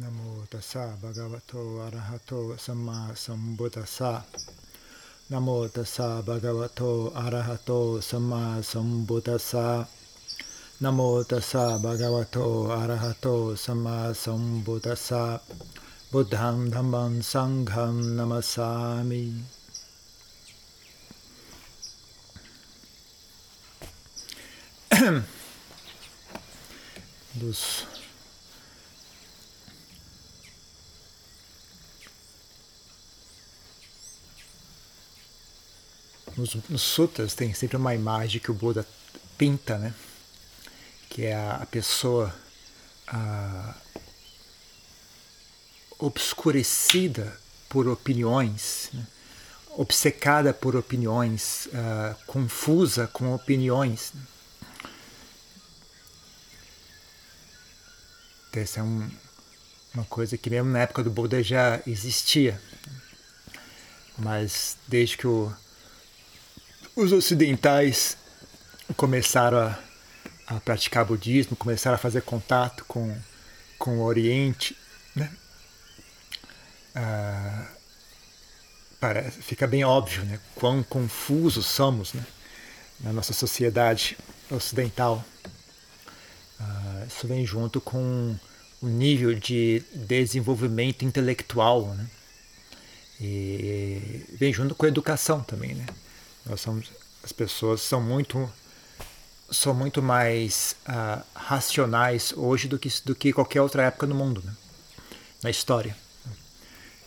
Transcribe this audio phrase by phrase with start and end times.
[0.00, 0.20] นโม
[0.52, 2.32] ตัสสะบะคะวะโตอะระหะโต
[2.64, 4.12] สัมมาสัมพุทธัสสะ
[5.30, 6.82] นโมตัสสะบะคะวะโต
[7.18, 7.70] อะระหะโต
[8.08, 9.68] สัมมาสัมพุทธัสสะ
[10.82, 11.00] นโม
[11.30, 12.36] ตัสสะบะคะวะโต
[12.74, 13.26] อะระหะโต
[13.64, 15.24] สัมมาสัมพุทธัสสะ
[16.10, 18.70] บุตังธัมมังสังฆังนามัสสา
[19.08, 19.22] มิ
[27.40, 27.91] ดูส
[36.36, 38.86] nos, nos sutras tem sempre uma imagem que o Buda
[39.36, 39.94] pinta, né?
[41.08, 42.34] Que é a, a pessoa
[43.06, 43.74] a,
[45.98, 47.36] obscurecida
[47.68, 49.06] por opiniões, né?
[49.70, 54.12] obcecada por opiniões, uh, confusa com opiniões.
[58.52, 59.10] Essa é um,
[59.94, 62.60] uma coisa que mesmo na época do Buda já existia.
[64.18, 65.50] Mas desde que o
[66.94, 68.16] os ocidentais
[68.96, 69.78] começaram a,
[70.46, 73.16] a, praticar budismo, começaram a fazer contato com,
[73.78, 74.76] com o Oriente,
[75.14, 75.30] né?
[76.94, 77.68] Ah,
[79.00, 80.38] parece, fica bem óbvio né?
[80.54, 82.24] quão confusos somos né?
[83.00, 84.18] na nossa sociedade
[84.50, 85.24] ocidental.
[86.60, 88.36] Ah, isso vem junto com
[88.82, 92.06] o nível de desenvolvimento intelectual, né?
[93.20, 95.86] e vem junto com a educação também, né?
[96.46, 96.90] Nós somos,
[97.22, 98.50] as pessoas são muito
[99.50, 104.42] são muito mais uh, racionais hoje do que, do que qualquer outra época no mundo,
[104.42, 104.56] né?
[105.42, 105.94] na história.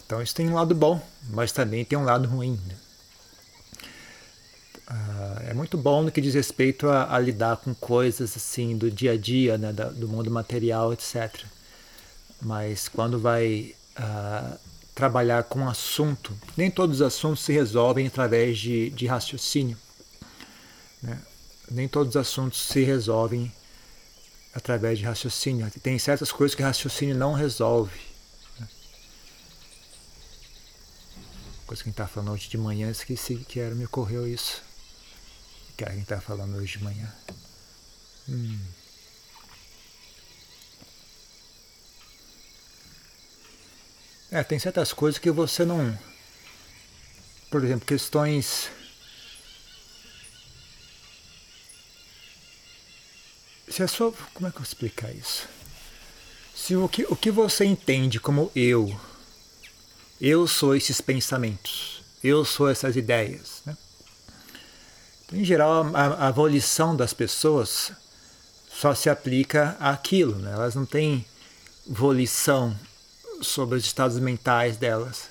[0.06, 2.60] Então isso tem um lado bom, mas também tem um lado ruim.
[2.68, 2.76] Né?
[4.88, 8.92] Uh, é muito bom no que diz respeito a, a, lidar com coisas assim do
[8.92, 9.74] dia a dia, né?
[9.74, 11.44] Da, do mundo material, etc.
[12.40, 14.60] Mas quando vai uh,
[14.96, 16.36] trabalhar com um assunto.
[16.56, 19.78] Nem todos os assuntos se resolvem através de, de raciocínio.
[21.04, 21.22] Né?
[21.70, 23.52] Nem todos os assuntos se resolvem
[24.54, 25.70] através de raciocínio.
[25.84, 28.00] Tem certas coisas que raciocínio não resolve.
[28.58, 28.68] Né?
[31.68, 34.64] Coisa que a gente está falando hoje de manhã, esqueci que era, me ocorreu isso.
[35.76, 37.14] Que a gente está falando hoje de manhã.
[38.30, 38.60] Hum.
[44.32, 45.98] É, tem certas coisas que você não.
[47.50, 48.70] Por exemplo, questões.
[53.70, 54.12] Se a sua.
[54.34, 55.48] Como é que eu vou explicar isso?
[56.56, 59.00] Se o que, o que você entende como eu,
[60.20, 63.62] eu sou esses pensamentos, eu sou essas ideias.
[63.66, 63.78] Né?
[65.34, 67.92] Em geral, a, a volição das pessoas
[68.70, 70.54] só se aplica àquilo, né?
[70.54, 71.26] elas não têm
[71.86, 72.78] volição
[73.42, 75.30] sobre os estados mentais delas.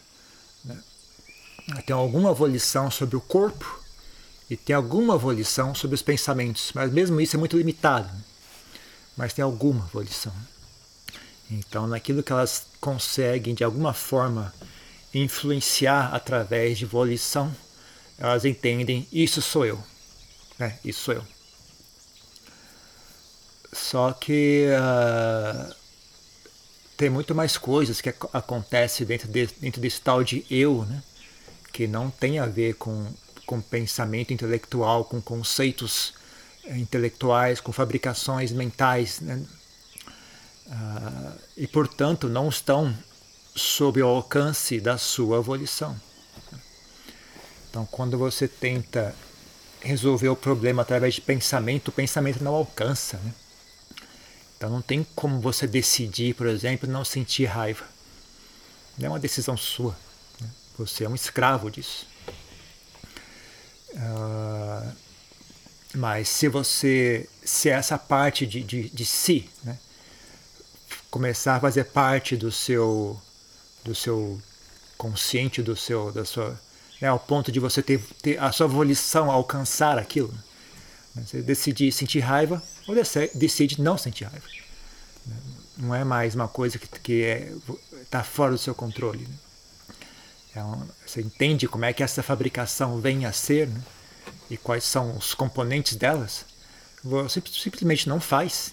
[0.64, 0.78] Né?
[1.86, 3.80] Tem alguma volição sobre o corpo
[4.48, 8.06] e tem alguma volição sobre os pensamentos, mas mesmo isso é muito limitado.
[8.06, 8.20] Né?
[9.16, 10.32] Mas tem alguma volição.
[11.50, 14.52] Então, naquilo que elas conseguem de alguma forma
[15.12, 17.54] influenciar através de volição,
[18.18, 19.82] elas entendem: isso sou eu.
[20.58, 20.78] Né?
[20.84, 21.24] Isso sou eu.
[23.72, 25.74] Só que uh,
[26.96, 31.02] tem muito mais coisas que acontecem dentro, de, dentro desse tal de eu, né?
[31.72, 33.06] que não tem a ver com,
[33.44, 36.14] com pensamento intelectual, com conceitos
[36.64, 39.20] eh, intelectuais, com fabricações mentais.
[39.20, 39.44] Né?
[40.66, 42.96] Uh, e, portanto, não estão
[43.56, 46.00] sob o alcance da sua volição.
[47.68, 49.14] Então, quando você tenta
[49.80, 53.18] resolver o problema através de pensamento, o pensamento não alcança.
[53.18, 53.32] Né?
[54.56, 57.84] Então não tem como você decidir, por exemplo, não sentir raiva.
[58.98, 59.96] Não é uma decisão sua.
[60.40, 60.48] Né?
[60.78, 62.06] Você é um escravo disso.
[63.92, 64.92] Uh,
[65.94, 69.78] mas se você, se essa parte de, de, de si, né,
[71.10, 73.20] começar a fazer parte do seu,
[73.84, 74.40] do seu
[74.98, 76.58] consciente, do seu, da sua,
[77.00, 80.38] né, ao ponto de você ter, ter a sua volição alcançar aquilo, né?
[81.14, 82.94] Você decidir sentir raiva, ou
[83.34, 84.46] decide não sentir raiva.
[85.76, 87.52] Não é mais uma coisa que está é,
[88.10, 89.26] tá fora do seu controle.
[89.26, 89.34] Né?
[90.56, 90.62] É
[91.06, 93.82] você entende como é que essa fabricação vem a ser né?
[94.50, 96.44] e quais são os componentes delas.
[97.02, 98.72] Você simplesmente não faz.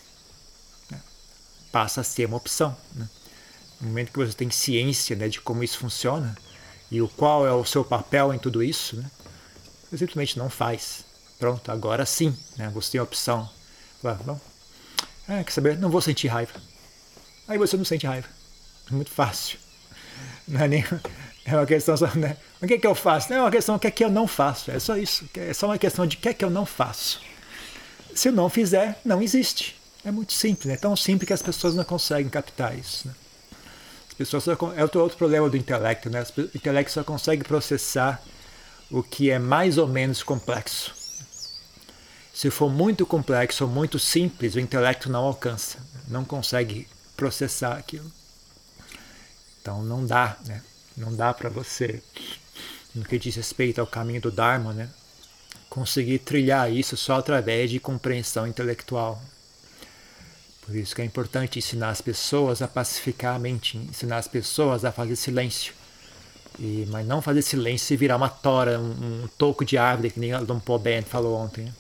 [0.89, 0.99] Né?
[1.71, 2.75] Passa a ser uma opção.
[2.95, 3.09] Né?
[3.79, 6.37] No momento que você tem ciência né, de como isso funciona
[6.91, 9.09] e o qual é o seu papel em tudo isso, né?
[9.89, 11.03] você simplesmente não faz.
[11.41, 12.69] Pronto, agora sim, né?
[12.71, 13.49] você tem a opção.
[13.99, 14.39] Fala, bom,
[15.27, 15.75] ah, quer saber?
[15.75, 16.53] Não vou sentir raiva.
[17.47, 18.27] Aí você não sente raiva.
[18.91, 19.57] muito fácil.
[20.47, 20.85] Não é nem
[21.43, 22.37] é uma questão só, né?
[22.61, 23.31] O que é que eu faço?
[23.31, 24.69] Não é uma questão do que é que eu não faço.
[24.69, 25.27] É só isso.
[25.35, 27.19] É só uma questão de o que é que eu não faço.
[28.13, 29.75] Se eu não fizer, não existe.
[30.05, 30.71] É muito simples.
[30.71, 33.07] É tão simples que as pessoas não conseguem captar isso.
[33.07, 33.15] Né?
[34.09, 36.07] As pessoas só, é outro, outro problema do intelecto.
[36.07, 36.23] Né?
[36.37, 38.21] O intelecto só consegue processar
[38.91, 41.00] o que é mais ou menos complexo.
[42.33, 48.11] Se for muito complexo ou muito simples, o intelecto não alcança, não consegue processar aquilo.
[49.61, 50.61] Então não dá, né?
[50.95, 52.01] Não dá para você,
[52.95, 54.89] no que diz respeito ao caminho do Dharma, né?
[55.71, 59.21] conseguir trilhar isso só através de compreensão intelectual.
[60.65, 64.83] Por isso que é importante ensinar as pessoas a pacificar a mente, ensinar as pessoas
[64.83, 65.73] a fazer silêncio.
[66.59, 70.19] E, mas não fazer silêncio e virar uma tora, um, um toco de árvore, que
[70.19, 71.63] nem Dom Paul Ben falou ontem.
[71.63, 71.71] Né?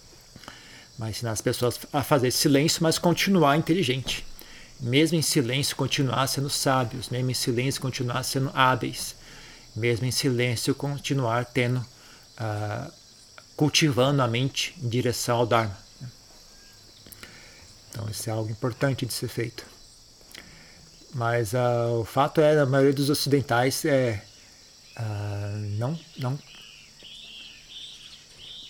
[1.01, 4.23] Mas ensinar as pessoas a fazer silêncio, mas continuar inteligente.
[4.79, 7.09] Mesmo em silêncio, continuar sendo sábios.
[7.09, 9.15] Mesmo em silêncio, continuar sendo hábeis.
[9.75, 12.91] Mesmo em silêncio, continuar tendo, uh,
[13.55, 15.75] cultivando a mente em direção ao Dharma.
[17.89, 19.65] Então, isso é algo importante de ser feito.
[21.15, 24.23] Mas uh, o fato é, a maioria dos ocidentais é,
[24.99, 26.37] uh, não, não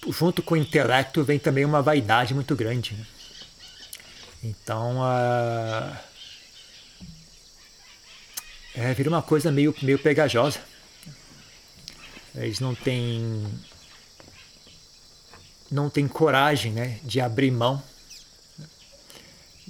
[0.09, 2.94] junto com o intelecto vem também uma vaidade muito grande.
[2.94, 3.06] Né?
[4.44, 5.98] Então, uh,
[8.74, 10.59] é, vira uma coisa meio, meio pegajosa.
[12.33, 13.45] Eles não têm
[15.69, 17.81] não têm coragem né, de abrir mão.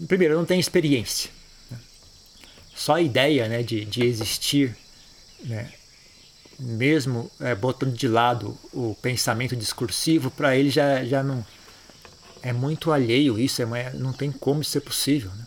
[0.07, 1.29] Primeiro, não tem experiência.
[1.69, 1.79] Né?
[2.75, 4.75] Só a ideia né, de, de existir
[5.43, 5.71] né,
[6.61, 11.43] mesmo é, botando de lado o pensamento discursivo, para ele já, já não
[12.43, 15.31] é muito alheio isso, é, não tem como ser possível.
[15.31, 15.45] Né?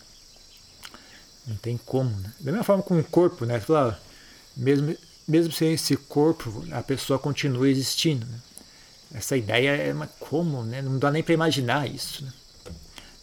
[1.47, 2.09] Não tem como.
[2.09, 2.33] Né?
[2.39, 3.59] Da mesma forma com o corpo, né?
[3.59, 3.99] Fala,
[4.55, 4.95] mesmo,
[5.27, 8.25] mesmo sem esse corpo, a pessoa continua existindo.
[8.25, 8.39] Né?
[9.13, 10.81] Essa ideia é uma como, né?
[10.81, 12.25] Não dá nem para imaginar isso.
[12.25, 12.33] Né?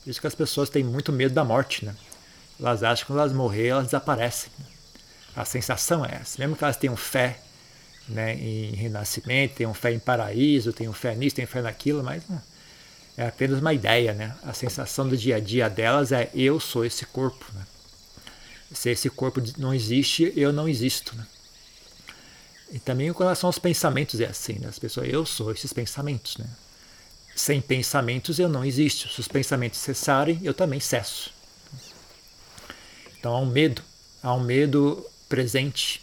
[0.03, 1.95] Por isso que as pessoas têm muito medo da morte, né?
[2.59, 4.51] Elas acham que quando elas morrer, elas desaparecem.
[4.59, 4.67] Né?
[5.35, 6.39] A sensação é essa.
[6.39, 7.41] Mesmo que elas tenham fé
[8.09, 12.23] né, em renascimento, tenham fé em paraíso, tenham fé nisso, tenham fé naquilo, mas
[13.17, 14.35] é apenas uma ideia, né?
[14.43, 17.67] A sensação do dia a dia delas é eu sou esse corpo, né?
[18.73, 21.27] Se esse corpo não existe, eu não existo, né?
[22.73, 24.69] E também com relação aos pensamentos é assim, né?
[24.69, 26.47] As pessoas, eu sou esses pensamentos, né?
[27.37, 29.09] Sem pensamentos eu não existo.
[29.09, 31.31] Se os pensamentos cessarem, eu também cesso.
[33.19, 33.83] Então há um medo,
[34.23, 36.03] há um medo presente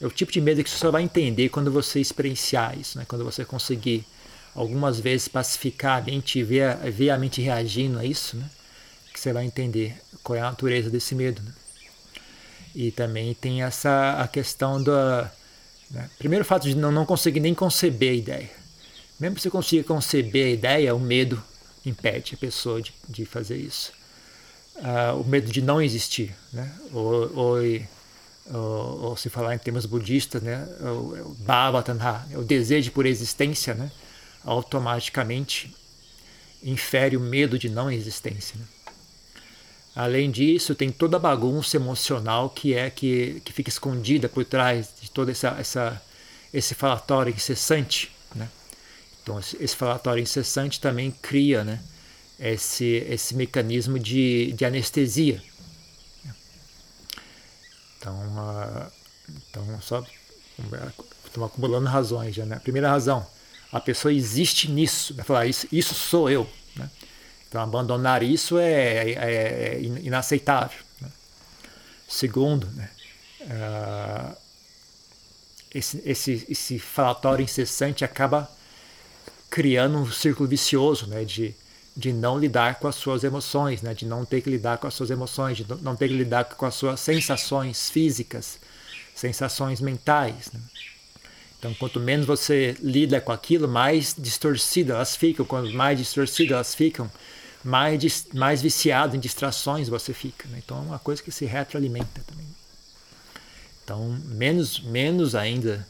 [0.00, 3.04] é o tipo de medo que você só vai entender quando você experienciar isso, né?
[3.08, 4.04] quando você conseguir
[4.54, 8.48] algumas vezes pacificar a mente e ver, ver a mente reagindo a isso, né?
[9.12, 11.42] que você vai entender qual é a natureza desse medo.
[11.42, 11.52] Né?
[12.74, 15.32] E também tem essa a questão da.
[15.90, 16.10] Né?
[16.18, 18.50] Primeiro, fato de não, não conseguir nem conceber a ideia.
[19.18, 21.42] Mesmo que você consiga conceber a ideia, o medo
[21.86, 23.92] impede a pessoa de, de fazer isso.
[24.76, 26.34] Uh, o medo de não existir.
[26.52, 26.70] Né?
[26.92, 27.56] Ou, ou
[28.52, 33.06] ou, ou, se falar em termos budistas, né, o, o bhava tanha, o desejo por
[33.06, 33.90] existência, né,
[34.44, 35.74] automaticamente
[36.62, 38.56] infere o medo de não existência.
[38.58, 38.64] Né?
[39.94, 44.90] Além disso, tem toda a bagunça emocional que é que, que fica escondida por trás
[45.00, 46.02] de todo essa, essa,
[46.52, 48.12] esse falatório incessante.
[48.34, 48.48] Né?
[49.22, 51.80] Então, esse falatório incessante também cria né,
[52.38, 55.42] esse, esse mecanismo de, de anestesia
[58.06, 58.92] então, uh,
[59.50, 60.04] então só
[61.24, 62.60] estamos acumulando razões já, né?
[62.60, 63.26] Primeira razão,
[63.72, 66.88] a pessoa existe nisso, vai falar isso, isso sou eu, né?
[67.48, 70.78] Então abandonar isso é, é, é inaceitável.
[71.00, 71.08] Né?
[72.08, 72.90] Segundo, né?
[73.42, 74.36] Uh,
[75.74, 78.50] esse, esse, esse falatório incessante acaba
[79.50, 81.24] criando um círculo vicioso, né?
[81.24, 81.54] De
[81.96, 83.94] de não lidar com as suas emoções, né?
[83.94, 86.66] de não ter que lidar com as suas emoções, de não ter que lidar com
[86.66, 88.58] as suas sensações físicas,
[89.14, 90.50] sensações mentais.
[90.52, 90.60] Né?
[91.58, 95.46] Então, quanto menos você lida com aquilo, mais distorcidas elas ficam.
[95.46, 97.10] Quanto mais distorcidas elas ficam,
[97.64, 100.46] mais, mais viciado em distrações você fica.
[100.48, 100.60] Né?
[100.62, 102.46] Então, é uma coisa que se retroalimenta também.
[103.82, 105.86] Então, menos, menos ainda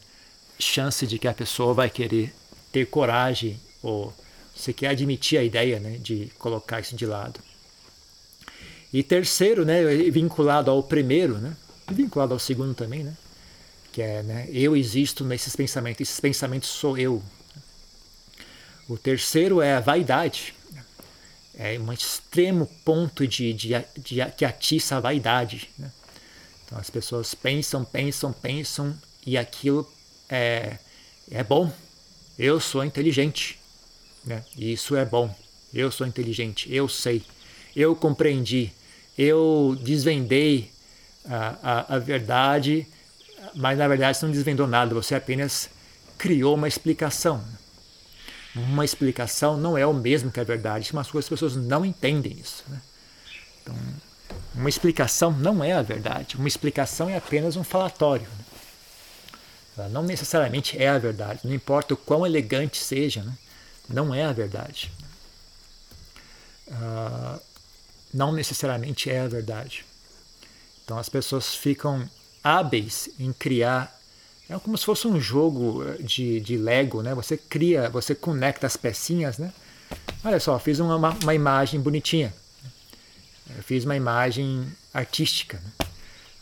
[0.57, 2.33] chance de que a pessoa vai querer
[2.71, 4.13] ter coragem ou
[4.57, 7.39] você quer admitir a ideia né, de colocar isso de lado.
[8.91, 11.55] E terceiro, né, vinculado ao primeiro, né,
[11.91, 13.13] vinculado ao segundo também, né,
[13.91, 17.21] que é né, eu existo nesses pensamentos, esses pensamentos sou eu.
[18.89, 20.55] O terceiro é a vaidade.
[21.59, 25.69] É um extremo ponto de, de, de que atiça a vaidade.
[25.77, 25.91] Né?
[26.63, 28.95] Então as pessoas pensam, pensam, pensam
[29.25, 29.89] e aquilo
[30.29, 30.77] é,
[31.29, 31.71] é bom.
[32.37, 33.56] Eu sou inteligente.
[34.27, 34.43] Né?
[34.57, 35.33] E isso é bom.
[35.73, 37.23] Eu sou inteligente, eu sei,
[37.75, 38.71] eu compreendi,
[39.17, 40.71] eu desvendei
[41.25, 42.87] a, a, a verdade,
[43.55, 45.69] mas na verdade você não desvendou nada, você apenas
[46.17, 47.43] criou uma explicação.
[48.55, 52.63] Uma explicação não é o mesmo que a verdade, mas as pessoas não entendem isso.
[52.67, 52.81] Né?
[53.61, 53.75] Então,
[54.55, 58.27] uma explicação não é a verdade, uma explicação é apenas um falatório.
[58.27, 58.45] Né?
[59.77, 63.37] Ela não necessariamente é a verdade, não importa o quão elegante seja, né?
[63.89, 64.91] Não é a verdade.
[66.67, 67.39] Uh,
[68.13, 69.85] não necessariamente é a verdade.
[70.83, 72.09] Então as pessoas ficam
[72.43, 73.93] hábeis em criar.
[74.49, 77.13] É como se fosse um jogo de, de Lego, né?
[77.13, 79.51] Você cria, você conecta as pecinhas, né?
[80.23, 82.33] Olha só, fiz uma, uma imagem bonitinha.
[83.55, 85.59] Eu fiz uma imagem artística.
[85.59, 85.87] Né?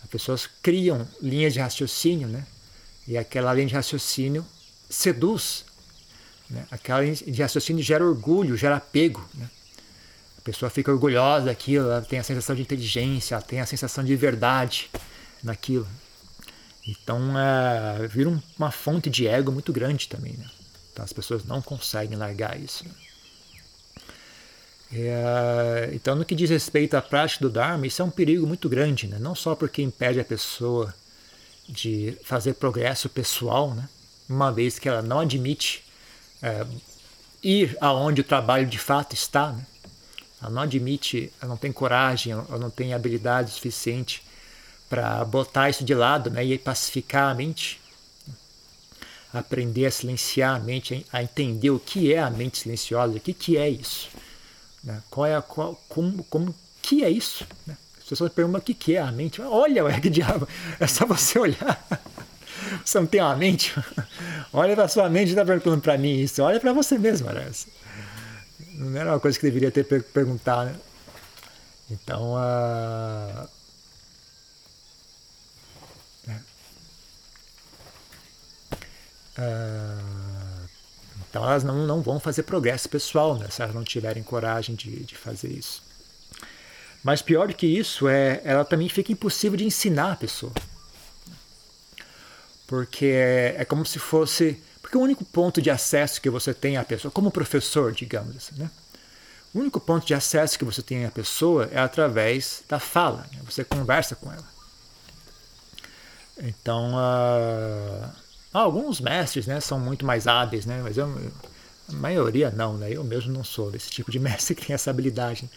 [0.03, 2.45] As pessoas criam linhas de raciocínio, né?
[3.07, 4.45] E aquela linha de raciocínio
[4.89, 5.65] seduz.
[6.49, 6.65] Né?
[6.71, 9.27] Aquela de raciocínio gera orgulho, gera apego.
[9.33, 9.49] Né?
[10.37, 14.03] A pessoa fica orgulhosa daquilo, ela tem a sensação de inteligência, ela tem a sensação
[14.03, 14.89] de verdade
[15.43, 15.87] naquilo.
[16.87, 20.33] Então é, vira uma fonte de ego muito grande também.
[20.33, 20.45] Né?
[20.91, 22.85] Então as pessoas não conseguem largar isso.
[22.85, 22.91] Né?
[24.93, 28.69] É, então, no que diz respeito à prática do Dharma, isso é um perigo muito
[28.69, 29.17] grande, né?
[29.19, 30.93] não só porque impede a pessoa
[31.67, 33.89] de fazer progresso pessoal, né?
[34.29, 35.83] uma vez que ela não admite
[36.45, 36.63] é,
[37.41, 39.65] ir aonde o trabalho de fato está, né?
[40.39, 44.23] ela não admite, ela não tem coragem, ela não tem habilidade suficiente
[44.87, 46.45] para botar isso de lado né?
[46.45, 47.81] e pacificar a mente,
[49.33, 53.33] aprender a silenciar a mente, a entender o que é a mente silenciosa, o que,
[53.33, 54.09] que é isso,
[54.83, 55.01] né?
[55.09, 57.75] qual é a, qual, como, como que é isso, né?
[57.97, 59.41] As pessoas perguntam o que, que é a mente.
[59.41, 60.47] Olha, ué, que diabo,
[60.79, 61.83] é só você olhar.
[62.85, 63.73] Você não tem uma mente?
[64.57, 66.41] Olha para sua mente e está perguntando para mim isso.
[66.41, 67.67] Olha para você mesmo, parece.
[68.75, 70.75] Não era uma coisa que deveria ter per né?
[71.91, 73.49] Então, uh...
[79.37, 80.69] Uh...
[81.29, 85.03] então elas não, não vão fazer progresso pessoal né, se elas não tiverem coragem de,
[85.03, 85.83] de fazer isso.
[87.03, 90.53] Mas pior do que isso, é, ela também fica impossível de ensinar a pessoa.
[92.67, 94.61] Porque é, é como se fosse.
[94.81, 98.55] Porque o único ponto de acesso que você tem à pessoa, como professor, digamos assim,
[98.55, 98.69] né?
[99.53, 103.25] O único ponto de acesso que você tem à pessoa é através da fala.
[103.31, 103.39] Né?
[103.45, 104.43] Você conversa com ela.
[106.37, 108.09] Então, uh,
[108.51, 110.81] alguns mestres né, são muito mais hábeis, né?
[110.83, 111.07] mas eu,
[111.87, 112.91] a maioria não, né?
[112.91, 115.49] Eu mesmo não sou desse tipo de mestre que tem essa habilidade.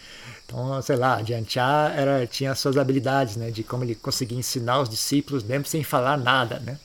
[0.44, 3.50] Então, sei lá, Diantia era tinha as suas habilidades, né?
[3.50, 6.78] De como ele conseguia ensinar os discípulos mesmo sem falar nada, né?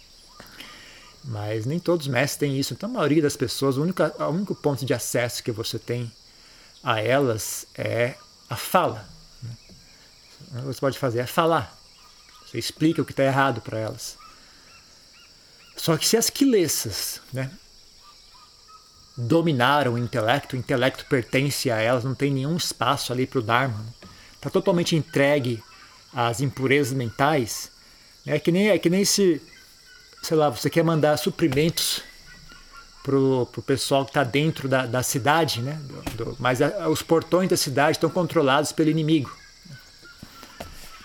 [1.23, 2.73] Mas nem todos os mestres têm isso.
[2.73, 6.11] Então, a maioria das pessoas, o único, o único ponto de acesso que você tem
[6.83, 8.15] a elas é
[8.49, 9.07] a fala.
[9.41, 9.55] Né?
[10.55, 11.77] O que você pode fazer é falar.
[12.45, 14.17] Você explica o que está errado para elas.
[15.77, 17.49] Só que se as quilessas, né,
[19.15, 23.43] dominaram o intelecto, o intelecto pertence a elas, não tem nenhum espaço ali para o
[23.43, 23.85] Dharma.
[24.35, 25.63] Está totalmente entregue
[26.13, 27.71] às impurezas mentais.
[28.25, 29.41] É que nem, é que nem se,
[30.23, 32.01] sei lá, você quer mandar suprimentos
[33.03, 35.77] pro, pro pessoal que está dentro da, da cidade, né?
[35.83, 39.29] Do, do, mas a, os portões da cidade estão controlados pelo inimigo.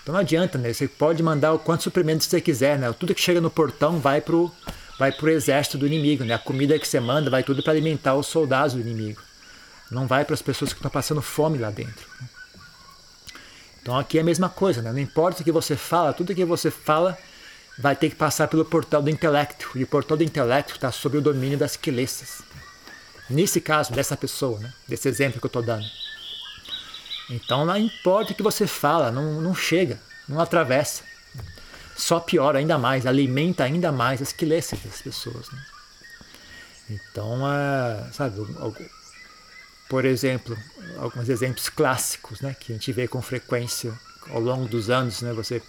[0.01, 0.71] Então não adianta, né?
[0.71, 2.91] Você pode mandar o quanto suprimentos você quiser, né?
[2.93, 4.49] Tudo que chega no portão vai pro
[4.97, 6.23] vai para o exército do inimigo.
[6.25, 6.33] Né?
[6.33, 9.21] A comida que você manda vai tudo para alimentar os soldados do inimigo.
[9.89, 12.05] Não vai para as pessoas que estão passando fome lá dentro.
[13.81, 14.91] Então aqui é a mesma coisa, né?
[14.91, 17.17] não importa o que você fala, tudo que você fala
[17.79, 19.71] vai ter que passar pelo portal do intelecto.
[19.75, 22.41] E o portal do intelecto está sob o domínio das quilessas.
[23.29, 24.73] Nesse caso, dessa pessoa, né?
[24.87, 25.85] desse exemplo que eu estou dando.
[27.29, 31.03] Então não importa o que você fala, não, não chega, não atravessa
[31.99, 35.49] só piora ainda mais, alimenta ainda mais as quilências das pessoas.
[35.51, 35.65] Né?
[36.89, 38.35] Então, é, sabe,
[39.89, 40.57] por exemplo,
[40.97, 43.93] alguns exemplos clássicos né, que a gente vê com frequência
[44.29, 45.61] ao longo dos anos, né, você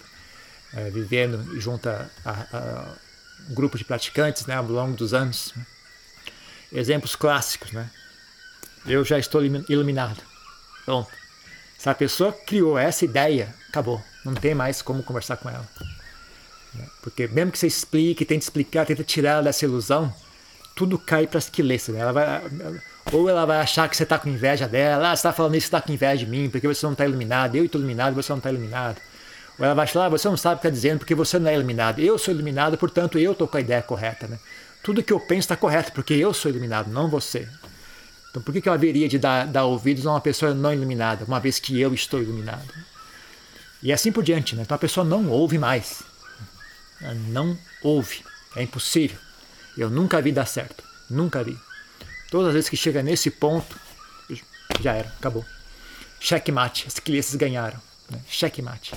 [0.73, 2.95] é, vivendo junto a, a, a,
[3.49, 5.53] um grupo de praticantes né, ao longo dos anos.
[6.71, 7.89] Exemplos clássicos, né?
[8.85, 10.21] Eu já estou iluminado.
[10.85, 11.09] Pronto.
[11.77, 14.01] Se a pessoa criou essa ideia, acabou.
[14.23, 15.67] Não tem mais como conversar com ela.
[17.01, 20.13] Porque mesmo que você explique, tente explicar, tenta tirar ela dessa ilusão,
[20.75, 21.95] tudo cai para as quilências.
[21.95, 22.01] Né?
[22.01, 22.41] Ela vai,
[23.11, 25.67] ou ela vai achar que você está com inveja dela, ah, você está falando isso,
[25.67, 28.37] está com inveja de mim, porque você não está iluminado, eu estou iluminado, você não
[28.37, 29.01] está iluminado.
[29.61, 31.53] Ela vai falar, ah, você não sabe o que está dizendo porque você não é
[31.53, 31.99] iluminado.
[31.99, 34.27] Eu sou iluminado, portanto eu estou com a ideia correta.
[34.27, 34.39] Né?
[34.83, 37.47] Tudo que eu penso está correto, porque eu sou iluminado, não você.
[38.29, 41.39] Então por que, eu haveria de dar, dar ouvidos a uma pessoa não iluminada, uma
[41.39, 42.73] vez que eu estou iluminado?
[43.83, 44.55] E assim por diante.
[44.55, 44.63] Né?
[44.63, 46.01] Então a pessoa não ouve mais.
[47.29, 48.23] Não ouve.
[48.55, 49.17] É impossível.
[49.77, 50.83] Eu nunca vi dar certo.
[51.09, 51.57] Nunca vi.
[52.29, 53.75] Todas as vezes que chega nesse ponto,
[54.79, 55.45] já era, acabou.
[56.19, 56.85] Checkmate.
[56.87, 57.79] As crianças ganharam.
[58.09, 58.19] Né?
[58.27, 58.93] Checkmate.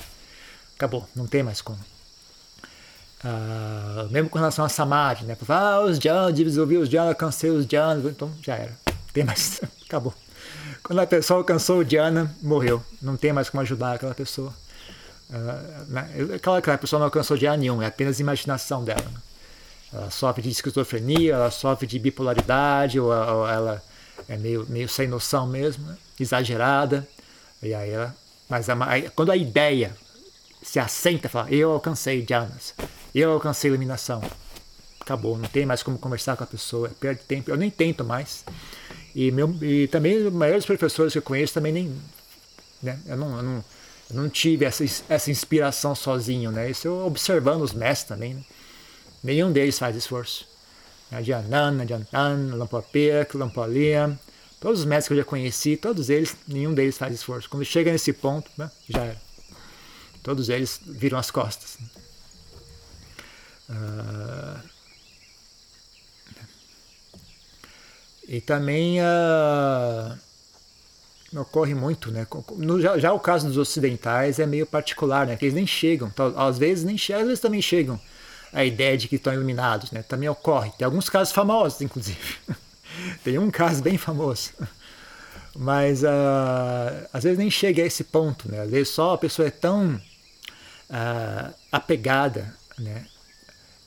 [0.75, 1.79] Acabou, não tem mais como.
[3.23, 5.35] Uh, mesmo com relação a Samadhi, né?
[5.47, 8.77] Ah, os jhanas, ouvi os jhanas, alcancei os jhanas, então já era.
[9.13, 10.13] Tem mais, acabou.
[10.83, 12.83] Quando a pessoa alcançou o jhana, morreu.
[13.01, 14.53] Não tem mais como ajudar aquela pessoa.
[15.29, 16.09] Uh, né?
[16.35, 19.01] aquela, aquela pessoa não alcançou jhana nenhum, é apenas imaginação dela.
[19.01, 19.19] Né?
[19.93, 23.81] Ela sofre de esquizofrenia, ela sofre de bipolaridade, ou, ou ela
[24.27, 25.97] é meio, meio sem noção mesmo, né?
[26.19, 27.07] exagerada.
[27.63, 28.15] E aí ela,
[28.49, 28.75] mas a,
[29.15, 29.95] quando a ideia
[30.65, 32.73] se assenta e fala: Eu alcancei jhanas,
[33.13, 34.21] eu alcancei iluminação.
[34.99, 37.51] Acabou, não tem mais como conversar com a pessoa, perde tempo.
[37.51, 38.43] Eu nem tento mais.
[39.13, 41.95] E, meu, e também os maiores professores que eu conheço também nem.
[42.81, 43.65] Né, eu, não, eu, não,
[44.09, 46.71] eu não tive essa, essa inspiração sozinho, né?
[46.71, 48.33] Isso eu observando os mestres também.
[48.33, 48.43] Né?
[49.23, 50.47] Nenhum deles faz esforço.
[51.11, 54.19] Adianana, Adiantan, Lampopek, Lampolia,
[54.59, 57.47] todos os mestres que eu já conheci, todos eles, nenhum deles faz esforço.
[57.47, 59.24] Quando chega nesse ponto, né, já era.
[60.25, 61.77] Todos eles viram as costas.
[63.69, 64.59] Uh,
[68.27, 70.17] e também uh,
[71.39, 72.25] ocorre muito, né?
[72.57, 75.35] No, já, já, o caso dos ocidentais é meio particular, né?
[75.35, 78.01] Que eles nem chegam, às vezes nem chegam, às vezes também chegam
[78.51, 80.01] a ideia de que estão iluminados, né?
[80.01, 80.71] Também ocorre.
[80.75, 82.17] Tem alguns casos famosos, inclusive.
[83.23, 84.53] Tem um caso bem famoso.
[85.55, 88.61] Mas uh, às vezes nem chega a esse ponto, né?
[88.61, 90.01] Às vezes só a pessoa é tão
[90.89, 93.05] uh, apegada né,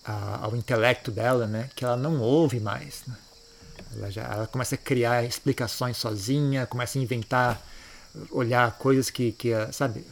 [0.05, 3.03] ao intelecto dela, né, que ela não ouve mais.
[3.07, 3.17] Né?
[3.97, 7.61] Ela, já, ela começa a criar explicações sozinha, começa a inventar,
[8.31, 10.05] olhar coisas que, que sabe,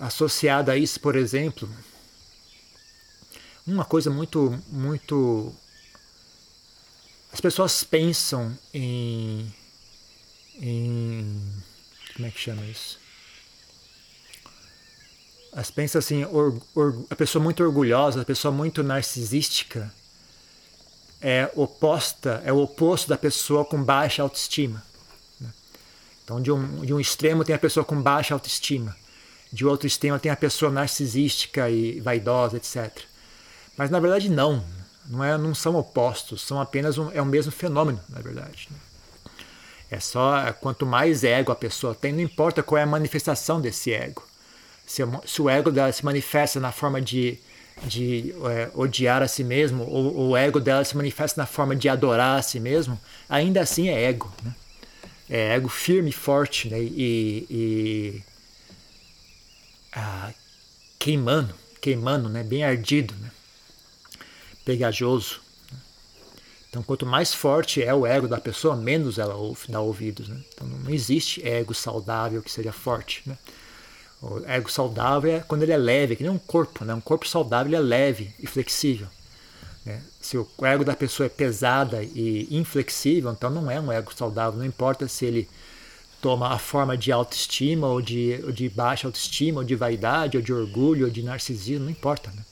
[0.00, 1.68] associada a isso, por exemplo,
[3.66, 5.54] uma coisa muito, muito
[7.32, 9.52] as pessoas pensam em,
[10.54, 11.40] em
[12.14, 12.98] como é que chama isso?
[15.58, 19.92] As pensa assim, or, or, a pessoa muito orgulhosa, a pessoa muito narcisística
[21.20, 24.80] é oposta, é o oposto da pessoa com baixa autoestima.
[25.40, 25.48] Né?
[26.22, 28.96] Então, de um, de um extremo tem a pessoa com baixa autoestima,
[29.52, 32.96] de outro extremo tem a pessoa narcisística e vaidosa, etc.
[33.76, 34.64] Mas na verdade não,
[35.06, 38.68] não, é, não são opostos, são apenas um, é o mesmo fenômeno, na verdade.
[38.70, 38.78] Né?
[39.90, 43.92] É só quanto mais ego a pessoa tem, não importa qual é a manifestação desse
[43.92, 44.28] ego
[44.88, 47.38] se, se o ego dela se manifesta na forma de,
[47.84, 51.90] de é, odiar a si mesmo, ou, o ego dela se manifesta na forma de
[51.90, 52.98] adorar a si mesmo,
[53.28, 54.32] ainda assim é ego.
[54.42, 54.54] Né?
[55.28, 56.80] É ego firme forte né?
[56.80, 58.22] e, e
[59.92, 60.32] ah,
[60.98, 62.42] queimando, queimando, né?
[62.42, 63.30] bem ardido, né?
[64.64, 65.42] pegajoso.
[66.70, 70.28] Então, quanto mais forte é o ego da pessoa, menos ela ouve, dá ouvidos.
[70.28, 70.40] Né?
[70.54, 73.22] Então, não existe ego saudável que seja forte.
[73.26, 73.36] Né?
[74.20, 76.92] O ego saudável é quando ele é leve, que nem um corpo, né?
[76.92, 79.06] Um corpo saudável é leve e flexível.
[79.86, 80.02] Né?
[80.20, 84.58] Se o ego da pessoa é pesada e inflexível, então não é um ego saudável.
[84.58, 85.48] Não importa se ele
[86.20, 90.42] toma a forma de autoestima ou de, ou de baixa autoestima, ou de vaidade, ou
[90.42, 92.30] de orgulho, ou de narcisismo, não importa.
[92.30, 92.42] Né?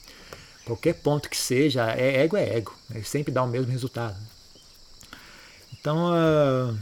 [0.65, 2.75] Qualquer ponto que seja, é ego é ego.
[2.89, 3.03] Né?
[3.03, 4.17] Sempre dá o mesmo resultado.
[5.73, 6.79] Então, uh,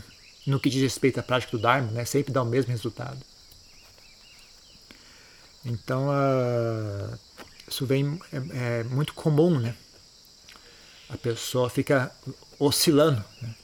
[0.47, 2.05] no que diz respeito à prática do Dharma, né?
[2.05, 3.19] sempre dá o mesmo resultado.
[5.65, 7.19] Então, uh,
[7.67, 9.75] isso vem é, é, muito comum, né?
[11.09, 12.11] A pessoa fica
[12.59, 13.55] oscilando né?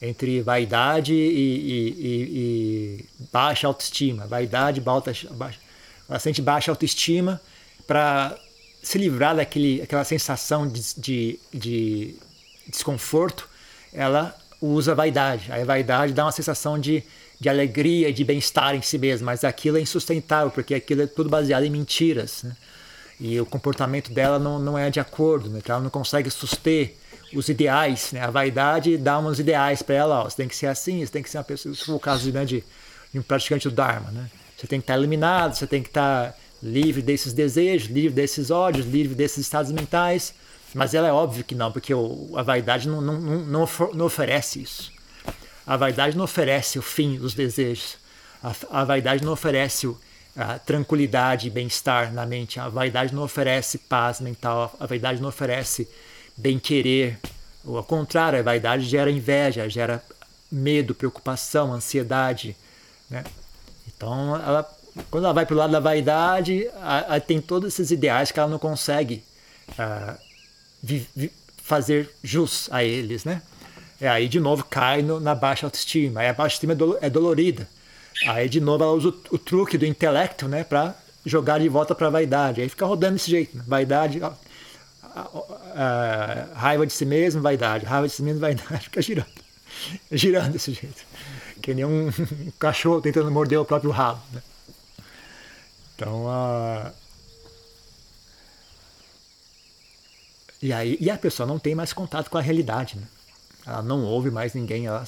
[0.00, 4.26] entre vaidade e, e, e, e, baixa autoestima.
[4.26, 5.58] Vaidade, baixa, baixa,
[6.08, 7.40] ela sente baixa autoestima
[7.86, 8.38] para
[8.82, 12.16] se livrar daquele, aquela sensação de, de, de
[12.68, 13.48] desconforto,
[13.92, 15.50] ela usa vaidade.
[15.50, 17.02] Aí a vaidade dá uma sensação de
[17.40, 21.30] de alegria, de bem-estar em si mesmo, mas aquilo é insustentável, porque aquilo é tudo
[21.30, 22.42] baseado em mentiras.
[22.42, 22.56] Né?
[23.20, 25.60] E o comportamento dela não, não é de acordo, né?
[25.66, 26.94] ela não consegue suster
[27.34, 28.12] os ideais.
[28.12, 28.20] Né?
[28.20, 31.22] A vaidade dá uns ideais para ela: ó, você tem que ser assim, você tem
[31.22, 31.72] que ser uma pessoa.
[31.72, 32.64] Isso foi o caso né, de,
[33.12, 34.10] de um praticante do Dharma.
[34.10, 34.30] Né?
[34.56, 38.86] Você tem que estar eliminado, você tem que estar livre desses desejos, livre desses ódios,
[38.86, 40.34] livre desses estados mentais.
[40.74, 44.60] Mas ela é óbvio que não, porque o, a vaidade não, não, não, não oferece
[44.60, 44.92] isso.
[45.68, 47.98] A vaidade não oferece o fim dos desejos.
[48.42, 49.94] A, a vaidade não oferece
[50.34, 52.58] a tranquilidade e bem-estar na mente.
[52.58, 54.74] A vaidade não oferece paz mental.
[54.80, 55.86] A vaidade não oferece
[56.34, 57.18] bem-querer.
[57.66, 60.02] Ao contrário, a vaidade gera inveja, gera
[60.50, 62.56] medo, preocupação, ansiedade.
[63.10, 63.22] Né?
[63.86, 64.78] Então, ela,
[65.10, 68.40] quando ela vai para o lado da vaidade, a, a, tem todos esses ideais que
[68.40, 69.22] ela não consegue
[69.72, 70.18] uh,
[70.82, 71.30] vi, vi,
[71.62, 73.26] fazer jus a eles.
[73.26, 73.42] Né?
[74.00, 76.20] E aí, de novo, cai no, na baixa autoestima.
[76.20, 77.68] Aí a baixa autoestima é, do, é dolorida.
[78.26, 81.94] Aí, de novo, ela usa o, o truque do intelecto né, para jogar de volta
[81.94, 82.60] para a vaidade.
[82.60, 83.56] Aí fica rodando desse jeito.
[83.56, 83.64] Né?
[83.66, 84.20] Vaidade,
[86.54, 87.84] raiva de si mesmo, vaidade.
[87.84, 88.84] Raiva de si mesmo, vaidade.
[88.84, 89.28] Fica girando.
[90.10, 91.04] Girando desse jeito.
[91.60, 94.20] Que nem um, um cachorro tentando morder o próprio rabo.
[94.32, 94.42] Né?
[95.94, 96.92] Então, uh,
[100.62, 102.96] e aí e a pessoa não tem mais contato com a realidade.
[102.96, 103.02] Né?
[103.68, 104.86] Ela não ouve mais ninguém.
[104.86, 105.04] Ela,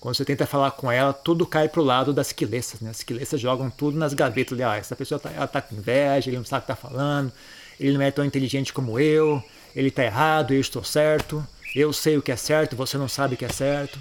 [0.00, 2.80] quando você tenta falar com ela, tudo cai para o lado das quilessas.
[2.80, 2.90] Né?
[2.90, 4.60] As quilessas jogam tudo nas gavetas.
[4.60, 7.32] Ah, essa pessoa está tá com inveja, ele não sabe o que está falando,
[7.78, 9.42] ele não é tão inteligente como eu,
[9.76, 13.34] ele está errado, eu estou certo, eu sei o que é certo, você não sabe
[13.34, 13.98] o que é certo.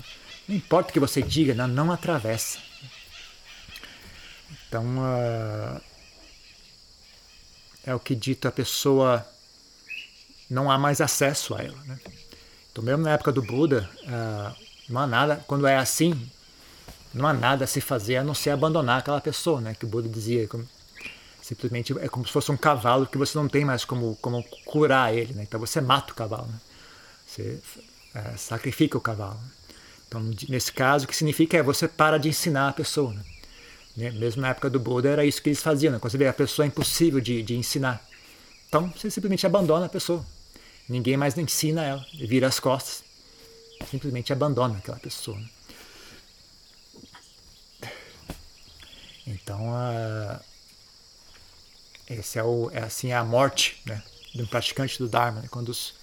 [0.47, 2.57] Não importa o que você diga, não, não atravessa.
[4.67, 5.81] Então, uh,
[7.85, 9.25] é o que dito a pessoa
[10.49, 11.77] não há mais acesso a ela.
[11.85, 11.97] Né?
[12.73, 14.55] Então, mesmo na época do Buda, uh,
[14.89, 16.19] não há nada, quando é assim,
[17.13, 19.75] não há nada a se fazer a não ser abandonar aquela pessoa, né?
[19.75, 20.49] Que o Buda dizia,
[21.39, 25.13] simplesmente é como se fosse um cavalo que você não tem mais como, como curar
[25.13, 25.43] ele, né?
[25.43, 26.59] Então você mata o cavalo, né?
[27.27, 27.59] Você
[28.15, 29.39] é, sacrifica o cavalo.
[30.07, 33.23] Então, nesse caso, o que significa é você para de ensinar a pessoa, né?
[33.95, 34.11] né?
[34.11, 35.99] Mesmo na época do Buda era isso que eles faziam, né?
[35.99, 38.03] Quando você vê a pessoa é impossível de, de ensinar.
[38.67, 40.25] Então você simplesmente abandona a pessoa.
[40.87, 43.03] Ninguém mais ensina ela, vira as costas
[43.85, 45.37] simplesmente abandona aquela pessoa.
[45.37, 45.49] Né?
[49.27, 50.39] Então, uh,
[52.09, 54.01] esse é, o, é assim é a morte né,
[54.33, 55.47] de um praticante do Dharma, né?
[55.49, 55.95] quando os,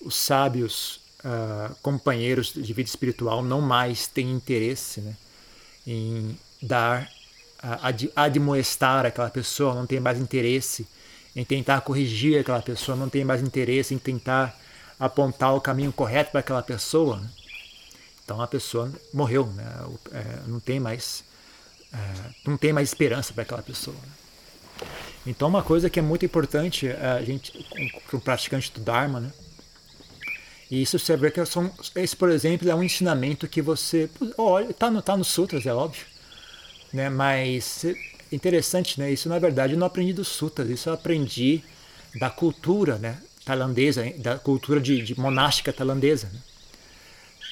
[0.00, 5.16] os sábios uh, companheiros de vida espiritual não mais têm interesse né,
[5.86, 7.10] em dar,
[7.62, 10.86] uh, ad, admoestar aquela pessoa, não tem mais interesse
[11.34, 14.58] em tentar corrigir aquela pessoa, não tem mais interesse em tentar
[14.98, 17.28] apontar o caminho correto para aquela pessoa, né?
[18.24, 19.64] então a pessoa morreu, né?
[20.12, 21.24] É, não tem mais
[21.92, 21.98] é,
[22.46, 23.96] não tem mais esperança para aquela pessoa.
[23.96, 24.88] Né?
[25.26, 27.52] Então uma coisa que é muito importante é a gente
[28.06, 29.32] para o praticante do Dharma, né?
[30.70, 34.72] E isso você vê que são, esse por exemplo é um ensinamento que você olha
[34.72, 36.06] tá no tá nos sutras é óbvio,
[36.92, 37.10] né?
[37.10, 37.84] Mas
[38.34, 39.10] interessante, né?
[39.10, 41.62] Isso na verdade eu não aprendi dos sutras, isso eu aprendi
[42.18, 43.18] da cultura, né?
[43.44, 46.28] tailandesa, da cultura de, de monástica tailandesa.
[46.32, 46.40] Né?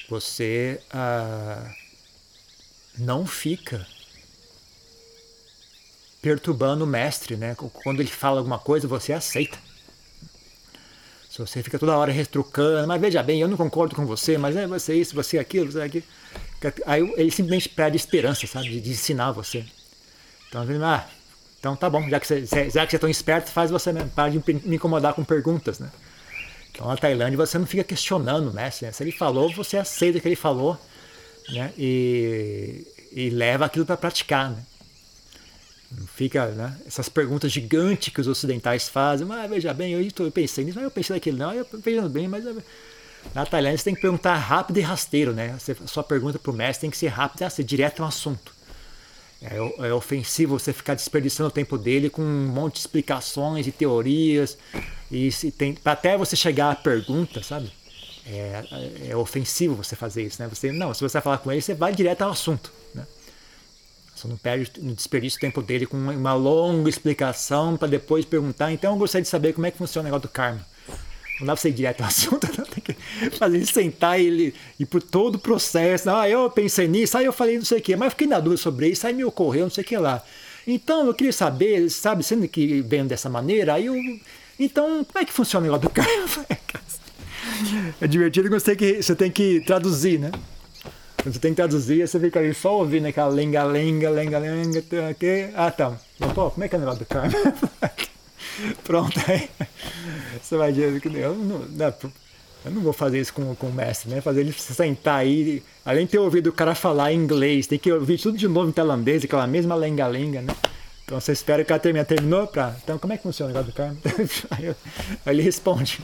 [0.08, 1.70] Você ah,
[2.98, 3.86] não fica
[6.20, 7.54] perturbando o mestre, né?
[7.56, 9.58] Quando ele fala alguma coisa, você aceita.
[11.28, 14.54] Se você fica toda hora retrucando, mas veja bem, eu não concordo com você, mas
[14.54, 16.04] é você isso, você aquilo, você aquilo.
[16.86, 19.64] Aí ele simplesmente perde esperança, sabe, de ensinar você.
[20.52, 21.06] Então, ah,
[21.58, 24.10] então tá bom, já que você, já que você é tão esperto, faz você mesmo.
[24.10, 25.90] Para de me incomodar com perguntas, né?
[26.70, 28.86] Então na Tailândia você não fica questionando o mestre.
[28.86, 28.92] Né?
[28.92, 30.78] Se ele falou, você aceita o que ele falou
[31.48, 31.72] né?
[31.78, 34.50] e, e leva aquilo para praticar.
[34.50, 34.62] Né?
[35.90, 36.76] Não fica né?
[36.86, 39.26] essas perguntas gigantes que os ocidentais fazem.
[39.26, 41.38] Mas veja bem, eu, eu pensei nisso, mas eu pensei naquilo.
[41.38, 42.44] Não, eu pensei bem, mas
[43.34, 45.32] na Tailândia você tem que perguntar rápido e rasteiro.
[45.32, 45.56] Né?
[45.86, 48.52] Sua pergunta para o mestre tem que ser rápida e ser direto ao assunto.
[49.42, 53.72] É, é, ofensivo você ficar desperdiçando o tempo dele com um monte de explicações e
[53.72, 54.56] teorias.
[55.10, 57.72] E tem, até você chegar à pergunta, sabe?
[58.24, 60.48] É, é, ofensivo você fazer isso, né?
[60.48, 63.04] Você, não, se você vai falar com ele, você vai direto ao assunto, né?
[64.14, 68.24] Você não perde, não desperdiça o tempo dele com uma, uma longa explicação para depois
[68.24, 68.70] perguntar.
[68.70, 70.64] Então eu gostaria de saber como é que funciona o negócio do karma.
[71.40, 72.64] Não dá pra você ir direto ao assunto, não.
[72.64, 72.91] tem que
[73.38, 76.10] fazer ele sentar e ele ir por todo o processo.
[76.10, 78.60] Ah, eu pensei nisso, aí eu falei não sei o quê, mas fiquei na dúvida
[78.60, 80.22] sobre isso, aí me ocorreu não sei o que lá.
[80.66, 83.94] Então eu queria saber, sabe, sendo que vem dessa maneira, aí eu.
[84.58, 86.08] Então, como é que funciona o negócio do cara?
[88.00, 90.30] É divertido que você tem que, você tem que traduzir, né?
[91.24, 94.82] Você tem que traduzir, você fica ali só ouvindo aquela lenga-lenga, lenga-lenga,
[95.54, 95.96] ah, tá.
[96.34, 97.30] Pô, como é que é o negócio do cara?
[98.84, 99.48] Pronto, aí
[100.42, 101.94] você vai dizer que eu não, não,
[102.64, 104.20] eu não vou fazer isso com, com o mestre, né?
[104.20, 108.18] Fazer ele sentar aí, além de ter ouvido o cara falar inglês, tem que ouvir
[108.18, 110.54] tudo de novo em tailandês, aquela mesma lenga-lenga, né?
[111.04, 112.04] Então você espera que cara termine.
[112.04, 112.46] Terminou?
[112.46, 112.76] Pra...
[112.82, 113.96] Então como é que funciona o negócio do cara?
[114.50, 114.76] aí, eu,
[115.26, 116.00] aí, ele responde.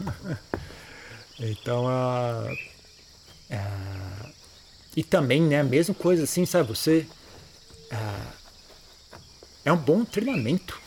[1.38, 2.52] então, uh,
[3.50, 4.28] uh,
[4.96, 6.68] e também, né, a mesma coisa assim, sabe?
[6.68, 7.06] Você
[7.90, 8.32] ah,
[9.64, 10.80] é um bom treinamento.